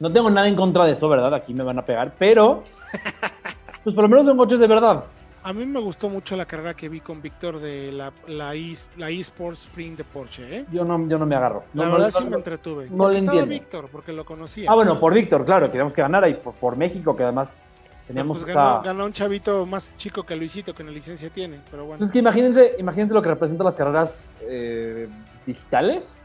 No 0.01 0.13
tengo 0.13 0.29
nada 0.29 0.49
en 0.49 0.57
contra 0.57 0.85
de 0.85 0.93
eso, 0.93 1.09
¿verdad? 1.09 1.33
Aquí 1.33 1.55
me 1.55 1.63
van 1.63 1.79
a 1.79 1.85
pegar, 1.87 2.15
pero. 2.19 2.65
Pues 3.85 3.95
por 3.95 4.05
lo 4.05 4.09
menos 4.09 4.25
son 4.25 4.39
coches 4.39 4.59
de 4.59 4.67
verdad. 4.67 5.05
A 5.45 5.53
mí 5.53 5.67
me 5.67 5.79
gustó 5.79 6.09
mucho 6.09 6.37
la 6.37 6.47
carrera 6.47 6.73
que 6.73 6.89
vi 6.89 7.01
con 7.01 7.21
Víctor 7.21 7.61
de 7.61 7.93
la, 7.93 8.11
la, 8.29 8.55
e, 8.55 8.75
la 8.97 9.11
eSports 9.11 9.65
Spring 9.67 9.95
de 9.95 10.03
Porsche. 10.03 10.61
¿eh? 10.61 10.65
Yo 10.73 10.85
no, 10.87 11.07
yo 11.07 11.19
no 11.19 11.27
me 11.27 11.37
agarro. 11.37 11.65
La 11.75 11.85
No, 11.85 11.93
verdad 11.93 12.11
no, 12.15 12.19
sí 12.19 12.25
me 12.25 12.37
entretuve. 12.37 12.89
no 12.91 13.11
le 13.11 13.19
estaba. 13.19 13.43
Víctor, 13.45 13.89
porque 13.93 14.13
lo 14.13 14.25
conocía. 14.25 14.71
Ah, 14.71 14.75
bueno, 14.75 14.93
pues. 14.93 15.01
por 15.01 15.13
Víctor, 15.13 15.45
claro, 15.45 15.67
queríamos 15.67 15.93
que 15.93 16.01
ganara 16.01 16.31
y 16.31 16.35
por, 16.35 16.55
por 16.55 16.77
México, 16.79 17.15
que 17.15 17.25
además 17.25 17.63
teníamos 18.07 18.39
Pues 18.39 18.51
esa. 18.53 18.63
ganó, 18.63 18.83
ganó 18.83 19.05
un 19.05 19.13
chavito 19.13 19.67
más 19.67 19.95
chico 19.99 20.23
que 20.23 20.35
Luisito, 20.35 20.75
que 20.75 20.83
en 20.83 20.87
la 20.89 20.95
licencia 20.95 21.29
tiene. 21.29 21.61
Pero 21.71 21.85
bueno. 21.85 21.99
Pues 21.99 22.09
es 22.09 22.13
que 22.13 22.21
imagínense, 22.21 22.77
imagínense 22.79 23.13
lo 23.13 23.21
que 23.21 23.29
representan 23.29 23.67
las 23.67 23.77
carreras 23.77 24.33
eh, 24.49 25.09
digitales. 25.47 26.17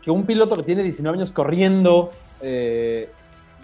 Que 0.00 0.12
un 0.12 0.24
piloto 0.24 0.56
que 0.56 0.62
tiene 0.62 0.84
19 0.84 1.18
años 1.18 1.32
corriendo 1.32 2.12
eh, 2.40 3.10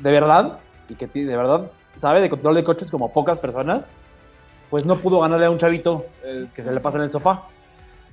de 0.00 0.10
verdad 0.10 0.58
y 0.88 0.96
que 0.96 1.06
de 1.06 1.36
verdad 1.36 1.70
sabe 1.94 2.20
de 2.20 2.28
control 2.28 2.56
de 2.56 2.64
coches 2.64 2.90
como 2.90 3.12
pocas 3.12 3.38
personas, 3.38 3.88
pues 4.70 4.84
no 4.84 4.98
pudo 5.00 5.20
ganarle 5.20 5.46
a 5.46 5.50
un 5.50 5.58
chavito 5.58 6.06
eh, 6.24 6.46
que 6.54 6.62
se 6.62 6.72
le 6.72 6.80
pasa 6.80 6.98
en 6.98 7.04
el 7.04 7.12
sofá. 7.12 7.48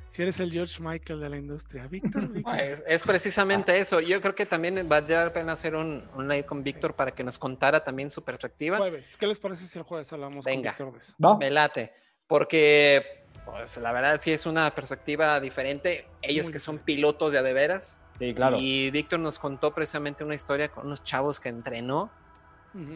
Si 0.09 0.21
eres 0.21 0.39
el 0.39 0.51
George 0.51 0.79
Michael 0.83 1.19
de 1.21 1.29
la 1.29 1.37
industria. 1.37 1.87
Víctor, 1.87 2.27
Víctor. 2.31 2.55
Es, 2.59 2.83
es 2.87 3.01
precisamente 3.03 3.79
eso. 3.79 3.99
Yo 3.99 4.21
creo 4.21 4.35
que 4.35 4.45
también 4.45 4.87
valdría 4.87 5.23
la 5.25 5.33
pena 5.33 5.53
hacer 5.53 5.75
un, 5.75 6.03
un 6.15 6.27
live 6.27 6.45
con 6.45 6.61
Víctor 6.63 6.93
para 6.93 7.11
que 7.11 7.23
nos 7.23 7.39
contara 7.39 7.83
también 7.83 8.11
su 8.11 8.23
perspectiva. 8.23 8.77
Jueves. 8.77 9.17
¿Qué 9.17 9.25
les 9.25 9.39
parece 9.39 9.65
si 9.65 9.79
el 9.79 9.83
jueves 9.85 10.13
hablamos 10.13 10.45
Venga. 10.45 10.75
con 10.75 10.87
Víctor 10.87 10.93
de 10.93 10.99
eso? 10.99 11.15
¿Va? 11.25 11.37
Me 11.37 11.49
late. 11.49 11.93
Porque, 12.27 13.25
pues, 13.43 13.77
la 13.77 13.91
verdad 13.91 14.19
sí 14.21 14.31
es 14.31 14.45
una 14.45 14.69
perspectiva 14.75 15.39
diferente. 15.39 16.07
Ellos 16.21 16.45
Muy 16.45 16.53
que 16.53 16.59
son 16.59 16.77
pilotos 16.77 17.31
de 17.31 17.39
a 17.39 17.41
de 17.41 17.53
veras. 17.53 17.99
Sí, 18.19 18.35
claro. 18.35 18.57
Y 18.59 18.91
Víctor 18.91 19.19
nos 19.19 19.39
contó 19.39 19.73
precisamente 19.73 20.23
una 20.23 20.35
historia 20.35 20.69
con 20.69 20.85
unos 20.85 21.03
chavos 21.03 21.39
que 21.39 21.49
entrenó, 21.49 22.11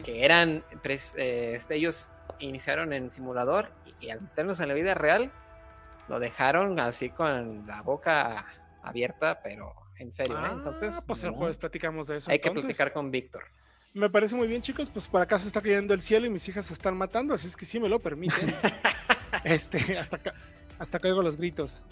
que 0.04 0.24
eran, 0.24 0.62
pres- 0.82 1.14
eh, 1.16 1.54
este, 1.56 1.74
ellos 1.74 2.12
iniciaron 2.40 2.92
en 2.92 3.10
simulador 3.10 3.70
y, 4.00 4.10
al 4.10 4.20
meternos 4.20 4.60
en 4.60 4.68
la 4.68 4.74
vida 4.74 4.94
real, 4.94 5.32
lo 6.08 6.18
dejaron 6.18 6.78
así 6.80 7.10
con 7.10 7.66
la 7.66 7.82
boca 7.82 8.46
abierta, 8.82 9.40
pero 9.42 9.74
en 9.98 10.12
serio, 10.12 10.36
¿eh? 10.36 10.42
Ah, 10.42 10.52
Entonces, 10.54 11.04
pues 11.06 11.22
el 11.24 11.30
jueves 11.30 11.56
platicamos 11.56 12.06
de 12.06 12.16
eso. 12.16 12.30
hay 12.30 12.38
que 12.38 12.50
platicar 12.50 12.92
con 12.92 13.10
Víctor. 13.10 13.44
Me 13.94 14.08
parece 14.10 14.36
muy 14.36 14.46
bien, 14.46 14.62
chicos. 14.62 14.90
Pues 14.90 15.08
para 15.08 15.24
acá 15.24 15.38
se 15.38 15.48
está 15.48 15.60
cayendo 15.60 15.94
el 15.94 16.00
cielo 16.00 16.26
y 16.26 16.30
mis 16.30 16.48
hijas 16.48 16.66
se 16.66 16.74
están 16.74 16.96
matando, 16.96 17.34
así 17.34 17.48
es 17.48 17.56
que 17.56 17.66
sí 17.66 17.80
me 17.80 17.88
lo 17.88 17.98
permiten. 17.98 18.54
este, 19.44 19.98
hasta 19.98 20.16
acá, 20.16 20.34
hasta 20.78 20.98
acá 20.98 21.08
oigo 21.08 21.22
los 21.22 21.36
gritos. 21.36 21.82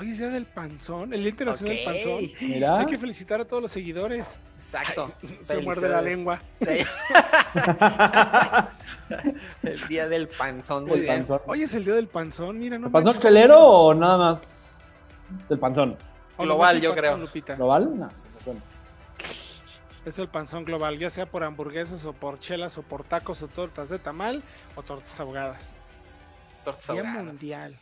Hoy 0.00 0.12
es 0.12 0.18
día 0.18 0.28
del 0.28 0.46
panzón, 0.46 1.12
el 1.12 1.22
Día 1.22 1.30
Internacional 1.30 1.74
del 1.74 1.84
Panzón. 1.84 2.30
Mira. 2.40 2.78
Hay 2.78 2.86
que 2.86 2.96
felicitar 2.98 3.40
a 3.40 3.44
todos 3.44 3.60
los 3.60 3.72
seguidores. 3.72 4.38
Exacto. 4.56 5.12
Se 5.42 5.58
muerde 5.58 5.88
la 5.88 6.00
lengua. 6.00 6.40
El 9.64 9.88
día 9.88 10.08
del 10.08 10.28
panzón. 10.28 10.84
Muy 10.84 10.98
El 10.98 11.00
bien. 11.00 11.26
panzón. 11.26 11.40
Hoy 11.48 11.62
es 11.62 11.74
el 11.74 11.84
día 11.84 11.94
del 11.94 12.06
panzón, 12.06 12.60
mira, 12.60 12.78
no 12.78 12.86
¿El 12.86 12.92
panzón 12.92 13.18
chelero 13.18 13.58
o 13.60 13.92
nada 13.92 14.16
más 14.18 14.76
del 15.48 15.58
panzón? 15.58 15.98
O 16.36 16.44
global, 16.44 16.76
el 16.76 16.82
yo 16.82 16.90
panzón, 16.90 17.04
creo. 17.04 17.16
Lupita. 17.18 17.54
¿Global? 17.56 17.98
No. 17.98 18.08
bueno. 18.44 18.60
Es 20.04 20.18
el 20.20 20.28
panzón 20.28 20.64
global, 20.64 20.96
ya 20.98 21.10
sea 21.10 21.26
por 21.26 21.42
hamburguesas 21.42 22.04
o 22.04 22.12
por 22.12 22.38
chelas 22.38 22.78
o 22.78 22.82
por 22.82 23.02
tacos 23.02 23.42
o 23.42 23.48
tortas 23.48 23.88
de 23.88 23.98
tamal 23.98 24.44
o 24.76 24.82
tortas 24.84 25.18
ahogadas. 25.18 25.72
Tortas 26.64 26.86
Día 26.86 27.00
ahogadas. 27.00 27.24
mundial. 27.24 27.76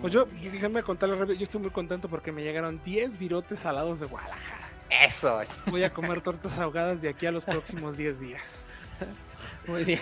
Pues 0.00 0.12
yo, 0.12 0.26
déjenme 0.26 0.82
contarles 0.82 1.18
rápido, 1.18 1.36
yo 1.38 1.44
estoy 1.44 1.60
muy 1.60 1.70
contento 1.70 2.08
porque 2.08 2.32
me 2.32 2.42
llegaron 2.42 2.80
10 2.84 3.18
virotes 3.18 3.60
salados 3.60 4.00
de 4.00 4.06
Guadalajara. 4.06 4.68
Eso. 5.04 5.40
Voy 5.66 5.84
a 5.84 5.90
comer 5.94 6.20
tortas 6.20 6.58
ahogadas 6.58 7.00
de 7.02 7.08
aquí 7.08 7.26
a 7.26 7.32
los 7.32 7.44
próximos 7.44 7.96
10 7.96 8.20
días. 8.20 8.66
Muy 9.66 9.84
bien. 9.84 10.00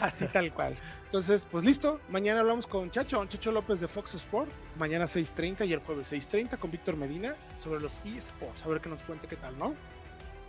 Así 0.00 0.26
tal 0.26 0.52
cual. 0.52 0.76
Entonces, 1.06 1.48
pues 1.50 1.64
listo. 1.64 2.00
Mañana 2.10 2.40
hablamos 2.40 2.66
con 2.66 2.90
Chacho, 2.90 3.24
Chacho 3.26 3.50
López 3.50 3.80
de 3.80 3.88
Fox 3.88 4.14
Sport. 4.14 4.50
Mañana 4.78 5.06
6.30 5.06 5.66
y 5.66 5.72
el 5.72 5.80
jueves 5.80 6.12
6.30 6.12 6.58
con 6.58 6.70
Víctor 6.70 6.96
Medina 6.96 7.34
sobre 7.58 7.80
los 7.80 8.00
eSports. 8.04 8.64
A 8.64 8.68
ver 8.68 8.80
que 8.80 8.88
nos 8.90 9.02
cuente 9.02 9.26
qué 9.26 9.36
tal, 9.36 9.58
¿no? 9.58 9.74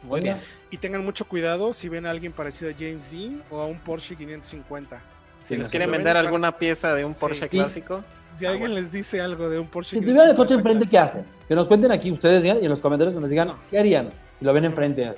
Muy 0.03 0.21
bien. 0.21 0.37
Y 0.69 0.77
tengan 0.77 1.03
mucho 1.03 1.25
cuidado 1.27 1.73
si 1.73 1.89
ven 1.89 2.05
a 2.05 2.11
alguien 2.11 2.31
parecido 2.33 2.69
a 2.71 2.73
James 2.77 3.09
Dean 3.11 3.43
o 3.49 3.61
a 3.61 3.65
un 3.65 3.79
Porsche 3.79 4.15
550. 4.15 5.01
Si 5.43 5.57
nos 5.57 5.67
sí, 5.67 5.71
quieren 5.71 5.89
ven, 5.89 5.99
vender 5.99 6.17
alguna 6.17 6.57
pieza 6.57 6.93
de 6.93 7.05
un 7.05 7.13
Porsche 7.15 7.45
Sí. 7.45 7.49
clásico, 7.49 8.03
Si 8.35 8.45
alguien 8.45 8.73
les 8.73 8.91
dice 8.91 9.21
algo 9.21 9.49
de 9.49 9.59
un 9.59 9.67
Porsche 9.67 9.97
Si 9.97 10.01
tuvieran 10.01 10.29
el 10.29 10.35
coche 10.35 10.55
550 10.55 10.55
enfrente, 10.55 10.89
¿qué 10.89 10.97
hacen? 10.97 11.25
Que 11.47 11.55
nos 11.55 11.67
cuenten 11.67 11.91
aquí 11.91 12.11
ustedes 12.11 12.43
y 12.45 12.49
en 12.49 12.69
los 12.69 12.79
comentarios 12.79 13.15
nos 13.15 13.29
digan 13.29 13.49
No. 13.49 13.59
qué 13.69 13.79
harían 13.79 14.11
si 14.37 14.45
lo 14.45 14.53
ven 14.53 14.65
enfrente. 14.65 15.11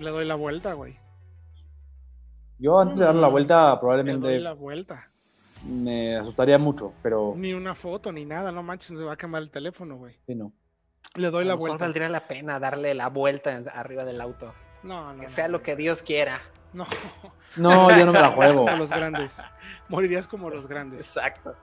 Le 0.00 0.10
doy 0.10 0.24
la 0.24 0.34
vuelta, 0.36 0.72
güey. 0.72 0.96
Yo 2.58 2.80
antes 2.80 2.96
de 2.98 3.04
darle 3.04 3.20
la 3.20 3.28
vuelta 3.28 3.54
Le 3.64 3.68
doy 3.70 3.78
probablemente 3.80 4.40
la 4.40 4.52
vuelta. 4.54 5.10
me 5.66 6.16
asustaría 6.16 6.56
mucho, 6.56 6.94
pero 7.02 7.34
Ni 7.36 7.52
una 7.52 7.74
foto, 7.74 8.10
ni 8.12 8.24
nada. 8.24 8.50
No 8.52 8.62
manches, 8.62 8.92
me 8.92 9.04
va 9.04 9.12
a 9.12 9.16
quemar 9.16 9.42
el 9.42 9.50
teléfono, 9.50 9.96
güey. 9.96 10.16
sí, 10.26 10.34
no. 10.34 10.52
Le 11.16 11.30
doy 11.30 11.44
a 11.44 11.48
la 11.48 11.54
vuelta. 11.54 11.78
valdría 11.78 12.08
la 12.08 12.26
pena 12.26 12.58
darle 12.58 12.94
la 12.94 13.08
vuelta 13.08 13.62
arriba 13.74 14.04
del 14.04 14.20
auto. 14.20 14.54
No, 14.82 15.12
no. 15.12 15.20
Que 15.20 15.26
no, 15.26 15.32
sea 15.32 15.48
lo 15.48 15.62
que 15.62 15.76
Dios 15.76 16.02
quiera. 16.02 16.40
No. 16.72 16.86
No, 17.56 17.88
yo 17.96 18.04
no 18.04 18.12
me 18.12 18.20
la 18.20 18.28
juego. 18.28 18.64
Como 18.66 18.76
los 18.78 18.90
grandes. 18.90 19.38
Morirías 19.88 20.26
como 20.26 20.50
los 20.50 20.66
grandes. 20.66 21.00
Exacto. 21.02 21.54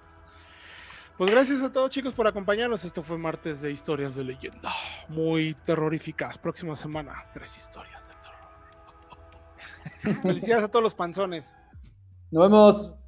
Pues 1.22 1.30
gracias 1.30 1.62
a 1.62 1.72
todos 1.72 1.92
chicos 1.92 2.16
por 2.16 2.26
acompañarnos. 2.26 2.84
Esto 2.84 3.04
fue 3.04 3.16
martes 3.16 3.62
de 3.62 3.72
historias 3.72 4.16
de 4.16 4.24
leyenda. 4.24 4.72
Muy 5.08 5.54
terroríficas. 5.54 6.40
Próxima 6.40 6.76
semana, 6.76 7.28
tres 7.32 7.58
historias 7.58 8.04
de 8.08 8.14
terror. 10.04 10.22
Felicidades 10.24 10.64
a 10.66 10.68
todos 10.68 10.82
los 10.82 10.96
panzones. 10.96 11.56
Nos 12.32 12.42
vemos. 12.42 13.01